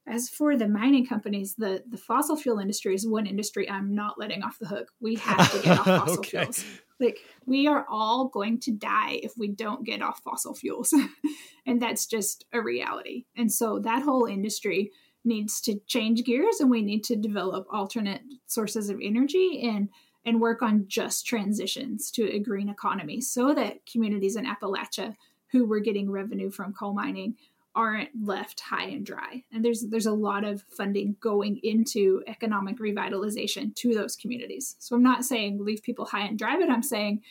As 0.08 0.28
for 0.28 0.56
the 0.56 0.68
mining 0.68 1.04
companies, 1.04 1.54
the, 1.56 1.82
the 1.88 1.96
fossil 1.96 2.36
fuel 2.36 2.58
industry 2.58 2.94
is 2.94 3.06
one 3.06 3.26
industry 3.26 3.68
I'm 3.68 3.94
not 3.94 4.18
letting 4.18 4.42
off 4.42 4.58
the 4.58 4.68
hook. 4.68 4.92
We 5.00 5.16
have 5.16 5.50
to 5.52 5.62
get 5.62 5.78
off 5.78 5.84
fossil 5.84 6.18
okay. 6.18 6.42
fuels. 6.42 6.64
Like, 7.00 7.18
we 7.44 7.66
are 7.66 7.84
all 7.90 8.28
going 8.28 8.60
to 8.60 8.70
die 8.70 9.20
if 9.22 9.32
we 9.36 9.48
don't 9.48 9.84
get 9.84 10.02
off 10.02 10.20
fossil 10.20 10.54
fuels. 10.54 10.94
and 11.66 11.82
that's 11.82 12.06
just 12.06 12.46
a 12.52 12.60
reality. 12.60 13.24
And 13.36 13.52
so 13.52 13.80
that 13.80 14.02
whole 14.02 14.26
industry 14.26 14.92
needs 15.24 15.60
to 15.62 15.80
change 15.86 16.24
gears 16.24 16.60
and 16.60 16.70
we 16.70 16.82
need 16.82 17.02
to 17.04 17.16
develop 17.16 17.66
alternate 17.70 18.22
sources 18.46 18.88
of 18.88 19.00
energy 19.02 19.68
and 19.68 19.88
and 20.24 20.40
work 20.40 20.60
on 20.60 20.84
just 20.88 21.24
transitions 21.24 22.10
to 22.10 22.24
a 22.32 22.40
green 22.40 22.68
economy 22.68 23.20
so 23.20 23.54
that 23.54 23.86
communities 23.86 24.34
in 24.34 24.44
Appalachia 24.44 25.14
who 25.52 25.66
were 25.66 25.78
getting 25.78 26.10
revenue 26.10 26.50
from 26.50 26.72
coal 26.72 26.92
mining 26.92 27.36
aren't 27.76 28.08
left 28.20 28.58
high 28.60 28.86
and 28.86 29.04
dry. 29.04 29.44
And 29.52 29.64
there's 29.64 29.86
there's 29.88 30.06
a 30.06 30.12
lot 30.12 30.44
of 30.44 30.64
funding 30.76 31.16
going 31.20 31.60
into 31.62 32.22
economic 32.26 32.78
revitalization 32.78 33.74
to 33.76 33.94
those 33.94 34.16
communities. 34.16 34.76
So 34.78 34.96
I'm 34.96 35.02
not 35.02 35.24
saying 35.24 35.62
leave 35.62 35.82
people 35.82 36.06
high 36.06 36.24
and 36.24 36.38
dry, 36.38 36.56
but 36.58 36.70
I'm 36.70 36.82
saying 36.82 37.22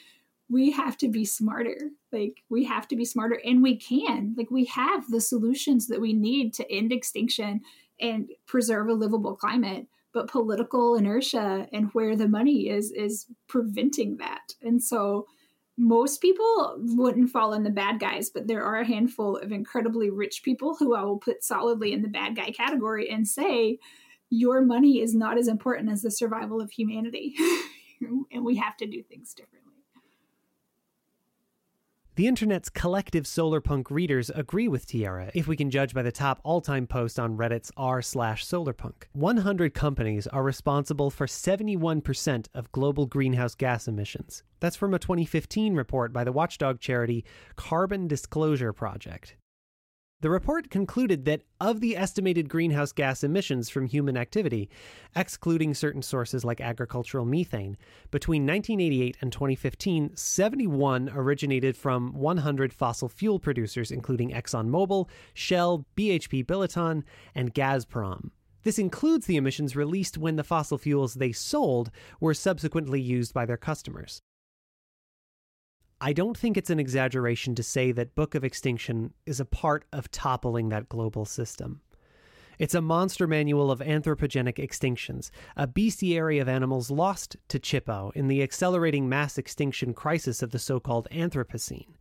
we 0.47 0.71
have 0.71 0.97
to 0.99 1.07
be 1.07 1.25
smarter. 1.25 1.89
Like 2.11 2.43
we 2.49 2.63
have 2.65 2.87
to 2.89 2.95
be 2.95 3.03
smarter 3.03 3.41
and 3.43 3.63
we 3.63 3.75
can. 3.75 4.35
Like 4.37 4.51
we 4.51 4.65
have 4.65 5.09
the 5.09 5.19
solutions 5.19 5.87
that 5.87 5.99
we 5.99 6.13
need 6.13 6.53
to 6.53 6.71
end 6.71 6.93
extinction 6.93 7.61
and 7.99 8.29
preserve 8.45 8.87
a 8.87 8.93
livable 8.93 9.35
climate 9.35 9.87
but 10.13 10.29
political 10.29 10.95
inertia 10.95 11.67
and 11.73 11.89
where 11.91 12.15
the 12.15 12.27
money 12.27 12.69
is 12.69 12.91
is 12.91 13.27
preventing 13.47 14.17
that 14.17 14.53
and 14.61 14.81
so 14.81 15.27
most 15.77 16.21
people 16.21 16.77
wouldn't 16.77 17.29
fall 17.29 17.53
in 17.53 17.63
the 17.63 17.69
bad 17.69 17.99
guys 17.99 18.29
but 18.29 18.47
there 18.47 18.63
are 18.63 18.77
a 18.77 18.87
handful 18.87 19.35
of 19.37 19.51
incredibly 19.51 20.09
rich 20.09 20.41
people 20.43 20.75
who 20.75 20.95
i 20.95 21.01
will 21.01 21.17
put 21.17 21.43
solidly 21.43 21.91
in 21.91 22.01
the 22.01 22.07
bad 22.07 22.35
guy 22.35 22.49
category 22.51 23.09
and 23.09 23.27
say 23.27 23.77
your 24.29 24.61
money 24.61 25.01
is 25.01 25.13
not 25.13 25.37
as 25.37 25.47
important 25.47 25.91
as 25.91 26.01
the 26.01 26.11
survival 26.11 26.61
of 26.61 26.71
humanity. 26.71 27.35
And 28.31 28.43
we 28.43 28.57
have 28.57 28.75
to 28.77 28.85
do 28.85 29.01
things 29.01 29.33
differently 29.33 29.64
the 32.15 32.27
internet's 32.27 32.69
collective 32.69 33.25
solarpunk 33.25 33.91
readers 33.91 34.29
agree 34.29 34.67
with 34.67 34.85
Tierra, 34.87 35.31
if 35.33 35.47
we 35.47 35.57
can 35.57 35.69
judge 35.69 35.93
by 35.93 36.01
the 36.01 36.11
top 36.11 36.39
all-time 36.43 36.87
post 36.87 37.19
on 37.19 37.35
Reddit's 37.35 37.71
r 37.75 38.01
slash 38.01 38.45
solarpunk. 38.45 39.03
100 39.13 39.73
companies 39.73 40.25
are 40.27 40.43
responsible 40.43 41.09
for 41.09 41.27
71% 41.27 42.47
of 42.53 42.71
global 42.71 43.05
greenhouse 43.05 43.55
gas 43.55 43.87
emissions. 43.87 44.43
That's 44.61 44.77
from 44.77 44.93
a 44.93 44.99
2015 44.99 45.75
report 45.75 46.13
by 46.13 46.23
the 46.23 46.31
watchdog 46.31 46.79
charity 46.79 47.25
Carbon 47.57 48.07
Disclosure 48.07 48.71
Project. 48.71 49.35
The 50.21 50.29
report 50.29 50.69
concluded 50.69 51.25
that 51.25 51.41
of 51.59 51.81
the 51.81 51.97
estimated 51.97 52.47
greenhouse 52.47 52.93
gas 52.93 53.23
emissions 53.23 53.69
from 53.69 53.85
human 53.85 54.15
activity, 54.15 54.69
excluding 55.13 55.73
certain 55.73 56.01
sources 56.01 56.45
like 56.45 56.61
agricultural 56.61 57.25
methane, 57.25 57.77
between 58.11 58.43
1988 58.43 59.17
and 59.19 59.31
2015, 59.31 60.15
71 60.15 61.09
originated 61.13 61.75
from 61.75 62.13
100 62.13 62.73
fossil 62.73 63.09
fuel 63.09 63.39
producers, 63.39 63.91
including 63.91 64.31
ExxonMobil, 64.31 65.09
Shell, 65.33 65.85
BHP 65.97 66.45
Billiton, 66.45 67.03
and 67.35 67.53
Gazprom. 67.53 68.31
This 68.63 68.79
includes 68.79 69.27
the 69.27 69.35
emissions 69.35 69.75
released 69.75 70.17
when 70.17 70.37
the 70.37 70.43
fossil 70.43 70.77
fuels 70.77 71.15
they 71.15 71.33
sold 71.33 71.91
were 72.19 72.33
subsequently 72.33 73.01
used 73.01 73.33
by 73.33 73.45
their 73.45 73.57
customers. 73.57 74.21
I 76.01 76.11
don't 76.11 76.37
think 76.37 76.57
it's 76.57 76.69
an 76.69 76.79
exaggeration 76.79 77.55
to 77.55 77.63
say 77.63 77.91
that 77.93 78.15
Book 78.15 78.35
of 78.35 78.43
Extinction 78.43 79.13
is 79.25 79.39
a 79.39 79.45
part 79.45 79.85
of 79.93 80.11
toppling 80.11 80.69
that 80.69 80.89
global 80.89 81.23
system. 81.25 81.81
It's 82.59 82.75
a 82.75 82.81
monster 82.81 83.27
manual 83.27 83.71
of 83.71 83.79
anthropogenic 83.79 84.57
extinctions, 84.57 85.29
a 85.55 85.67
bestiary 85.67 86.41
of 86.41 86.49
animals 86.49 86.91
lost 86.91 87.37
to 87.49 87.59
Chippo 87.59 88.11
in 88.15 88.27
the 88.27 88.43
accelerating 88.43 89.09
mass 89.09 89.37
extinction 89.37 89.93
crisis 89.93 90.41
of 90.41 90.51
the 90.51 90.59
so 90.59 90.79
called 90.79 91.07
Anthropocene 91.11 91.95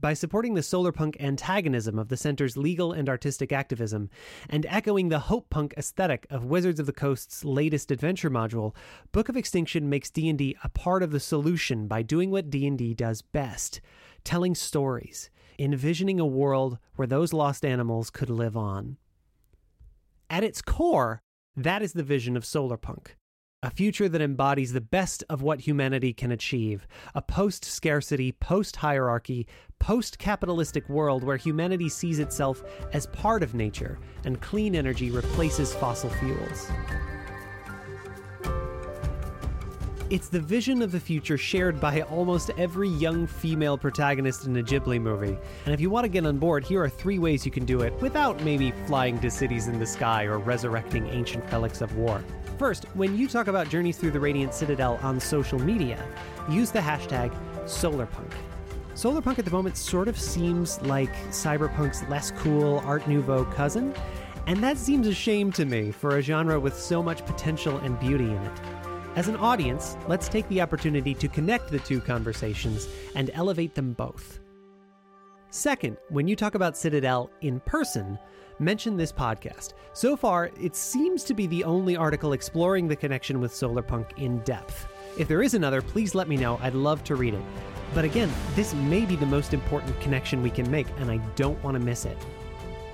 by 0.00 0.14
supporting 0.14 0.54
the 0.54 0.60
solarpunk 0.60 1.16
antagonism 1.20 1.98
of 1.98 2.08
the 2.08 2.16
center's 2.16 2.56
legal 2.56 2.92
and 2.92 3.08
artistic 3.08 3.52
activism, 3.52 4.08
and 4.48 4.66
echoing 4.66 5.08
the 5.08 5.18
hope 5.18 5.50
punk 5.50 5.74
aesthetic 5.76 6.26
of 6.30 6.44
Wizards 6.44 6.80
of 6.80 6.86
the 6.86 6.92
Coast's 6.92 7.44
latest 7.44 7.90
adventure 7.90 8.30
module, 8.30 8.74
Book 9.12 9.28
of 9.28 9.36
Extinction 9.36 9.88
makes 9.88 10.10
D&D 10.10 10.56
a 10.62 10.68
part 10.68 11.02
of 11.02 11.10
the 11.10 11.20
solution 11.20 11.86
by 11.86 12.02
doing 12.02 12.30
what 12.30 12.50
D&D 12.50 12.94
does 12.94 13.22
best, 13.22 13.80
telling 14.24 14.54
stories, 14.54 15.30
envisioning 15.58 16.20
a 16.20 16.26
world 16.26 16.78
where 16.96 17.08
those 17.08 17.32
lost 17.32 17.64
animals 17.64 18.10
could 18.10 18.30
live 18.30 18.56
on. 18.56 18.96
At 20.30 20.44
its 20.44 20.62
core, 20.62 21.22
that 21.56 21.82
is 21.82 21.92
the 21.92 22.02
vision 22.02 22.36
of 22.36 22.44
solarpunk 22.44 23.12
a 23.60 23.70
future 23.70 24.08
that 24.08 24.20
embodies 24.20 24.72
the 24.72 24.80
best 24.80 25.24
of 25.28 25.42
what 25.42 25.60
humanity 25.60 26.12
can 26.12 26.30
achieve 26.30 26.86
a 27.16 27.22
post 27.22 27.64
scarcity, 27.64 28.30
post 28.30 28.76
hierarchy, 28.76 29.48
post 29.80 30.16
capitalistic 30.18 30.88
world 30.88 31.24
where 31.24 31.36
humanity 31.36 31.88
sees 31.88 32.20
itself 32.20 32.62
as 32.92 33.06
part 33.06 33.42
of 33.42 33.54
nature 33.54 33.98
and 34.24 34.40
clean 34.40 34.76
energy 34.76 35.10
replaces 35.10 35.74
fossil 35.74 36.10
fuels. 36.10 36.70
It's 40.08 40.28
the 40.28 40.40
vision 40.40 40.80
of 40.80 40.90
the 40.90 41.00
future 41.00 41.36
shared 41.36 41.80
by 41.80 42.00
almost 42.02 42.50
every 42.56 42.88
young 42.88 43.26
female 43.26 43.76
protagonist 43.76 44.46
in 44.46 44.56
a 44.56 44.62
Ghibli 44.62 44.98
movie. 44.98 45.36
And 45.66 45.74
if 45.74 45.80
you 45.80 45.90
want 45.90 46.04
to 46.04 46.08
get 46.08 46.24
on 46.24 46.38
board, 46.38 46.64
here 46.64 46.82
are 46.82 46.88
three 46.88 47.18
ways 47.18 47.44
you 47.44 47.52
can 47.52 47.66
do 47.66 47.80
it 47.82 47.92
without 48.00 48.42
maybe 48.42 48.72
flying 48.86 49.18
to 49.20 49.30
cities 49.30 49.66
in 49.66 49.78
the 49.78 49.86
sky 49.86 50.24
or 50.24 50.38
resurrecting 50.38 51.08
ancient 51.08 51.44
relics 51.52 51.82
of 51.82 51.94
war. 51.96 52.24
First, 52.58 52.86
when 52.94 53.16
you 53.16 53.28
talk 53.28 53.46
about 53.46 53.68
Journeys 53.68 53.98
Through 53.98 54.10
the 54.10 54.18
Radiant 54.18 54.52
Citadel 54.52 54.98
on 55.00 55.20
social 55.20 55.60
media, 55.60 56.04
use 56.50 56.72
the 56.72 56.80
hashtag 56.80 57.32
Solarpunk. 57.66 58.32
Solarpunk 58.94 59.38
at 59.38 59.44
the 59.44 59.50
moment 59.52 59.76
sort 59.76 60.08
of 60.08 60.18
seems 60.18 60.82
like 60.82 61.14
Cyberpunk's 61.28 62.02
less 62.08 62.32
cool 62.32 62.80
Art 62.84 63.06
Nouveau 63.06 63.44
cousin, 63.44 63.94
and 64.48 64.60
that 64.60 64.76
seems 64.76 65.06
a 65.06 65.14
shame 65.14 65.52
to 65.52 65.66
me 65.66 65.92
for 65.92 66.18
a 66.18 66.22
genre 66.22 66.58
with 66.58 66.76
so 66.76 67.00
much 67.00 67.24
potential 67.24 67.76
and 67.76 67.98
beauty 68.00 68.24
in 68.24 68.42
it. 68.42 68.60
As 69.14 69.28
an 69.28 69.36
audience, 69.36 69.96
let's 70.08 70.28
take 70.28 70.48
the 70.48 70.60
opportunity 70.60 71.14
to 71.14 71.28
connect 71.28 71.70
the 71.70 71.78
two 71.78 72.00
conversations 72.00 72.88
and 73.14 73.30
elevate 73.34 73.76
them 73.76 73.92
both. 73.92 74.40
Second, 75.50 75.96
when 76.08 76.26
you 76.26 76.34
talk 76.34 76.56
about 76.56 76.76
Citadel 76.76 77.30
in 77.40 77.60
person, 77.60 78.18
mention 78.58 78.96
this 78.96 79.12
podcast. 79.12 79.74
So 79.92 80.16
far, 80.16 80.50
it 80.60 80.74
seems 80.74 81.24
to 81.24 81.34
be 81.34 81.46
the 81.46 81.64
only 81.64 81.96
article 81.96 82.32
exploring 82.32 82.88
the 82.88 82.96
connection 82.96 83.40
with 83.40 83.52
Solarpunk 83.52 84.18
in 84.18 84.38
depth. 84.40 84.86
If 85.18 85.28
there 85.28 85.42
is 85.42 85.54
another, 85.54 85.82
please 85.82 86.14
let 86.14 86.28
me 86.28 86.36
know. 86.36 86.58
I'd 86.62 86.74
love 86.74 87.04
to 87.04 87.16
read 87.16 87.34
it. 87.34 87.42
But 87.94 88.04
again, 88.04 88.30
this 88.54 88.74
may 88.74 89.04
be 89.04 89.16
the 89.16 89.26
most 89.26 89.54
important 89.54 89.98
connection 90.00 90.42
we 90.42 90.50
can 90.50 90.70
make, 90.70 90.86
and 90.98 91.10
I 91.10 91.18
don't 91.36 91.62
want 91.62 91.74
to 91.74 91.80
miss 91.80 92.04
it. 92.04 92.18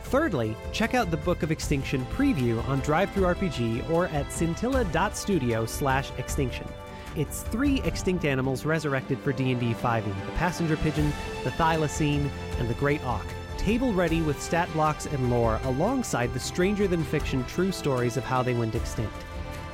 Thirdly, 0.05 0.57
check 0.73 0.95
out 0.95 1.11
the 1.11 1.17
Book 1.17 1.43
of 1.43 1.51
Extinction 1.51 2.07
preview 2.07 2.67
on 2.69 2.81
RPG 2.83 3.91
or 3.91 4.07
at 4.09 4.31
scintilla.studio 4.31 5.67
slash 5.67 6.11
extinction. 6.19 6.69
It's 7.17 7.43
three 7.43 7.81
extinct 7.83 8.25
animals 8.25 8.65
resurrected 8.65 9.19
for 9.21 9.33
D&D 9.33 9.75
5e, 9.75 10.05
the 10.05 10.33
passenger 10.33 10.77
pigeon, 10.77 11.13
the 11.43 11.51
thylacine, 11.51 12.29
and 12.59 12.69
the 12.69 12.75
great 12.75 13.05
auk 13.05 13.25
table 13.65 13.95
ready 13.95 14.21
with 14.21 14.43
stat 14.43 14.71
blocks 14.75 15.07
and 15.07 15.31
lore 15.31 15.59
alongside 15.65 16.31
the 16.35 16.39
stranger 16.39 16.87
than 16.87 17.03
fiction 17.03 17.43
true 17.47 17.73
stories 17.73 18.19
of 18.19 18.23
how 18.23 18.43
they 18.43 18.53
went 18.53 18.75
extinct. 18.75 19.25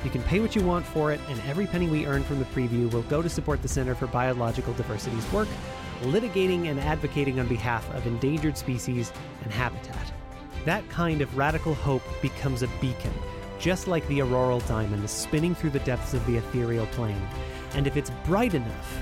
You 0.05 0.09
can 0.09 0.23
pay 0.23 0.39
what 0.39 0.55
you 0.55 0.61
want 0.61 0.85
for 0.85 1.11
it, 1.11 1.19
and 1.27 1.37
every 1.41 1.67
penny 1.67 1.89
we 1.89 2.05
earn 2.05 2.23
from 2.23 2.39
the 2.39 2.45
preview 2.45 2.89
will 2.93 3.01
go 3.03 3.21
to 3.21 3.27
support 3.27 3.61
the 3.61 3.67
Center 3.67 3.93
for 3.93 4.07
Biological 4.07 4.71
Diversity's 4.75 5.29
work, 5.33 5.49
litigating 6.03 6.69
and 6.69 6.79
advocating 6.79 7.37
on 7.41 7.49
behalf 7.49 7.93
of 7.93 8.07
endangered 8.07 8.57
species 8.57 9.11
and 9.43 9.51
habitat. 9.51 10.13
That 10.63 10.87
kind 10.87 11.19
of 11.19 11.35
radical 11.37 11.73
hope 11.73 12.03
becomes 12.21 12.63
a 12.63 12.69
beacon, 12.79 13.13
just 13.59 13.89
like 13.89 14.07
the 14.07 14.21
auroral 14.21 14.61
diamond 14.61 15.09
spinning 15.09 15.53
through 15.53 15.71
the 15.71 15.79
depths 15.79 16.13
of 16.13 16.25
the 16.27 16.37
ethereal 16.37 16.85
plane. 16.87 17.27
And 17.73 17.87
if 17.87 17.97
it's 17.97 18.11
bright 18.23 18.53
enough, 18.53 18.97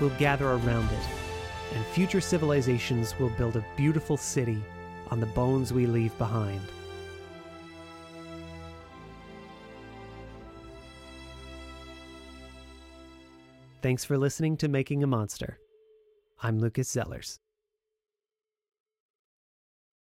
we'll 0.00 0.16
gather 0.16 0.48
around 0.48 0.90
it 0.92 1.17
and 1.74 1.84
future 1.86 2.20
civilizations 2.20 3.18
will 3.18 3.30
build 3.30 3.56
a 3.56 3.64
beautiful 3.76 4.16
city 4.16 4.62
on 5.10 5.20
the 5.20 5.26
bones 5.26 5.72
we 5.72 5.86
leave 5.86 6.16
behind. 6.18 6.60
Thanks 13.80 14.04
for 14.04 14.18
listening 14.18 14.56
to 14.58 14.68
Making 14.68 15.02
a 15.02 15.06
Monster. 15.06 15.58
I'm 16.42 16.58
Lucas 16.58 16.92
Zellers. 16.92 17.38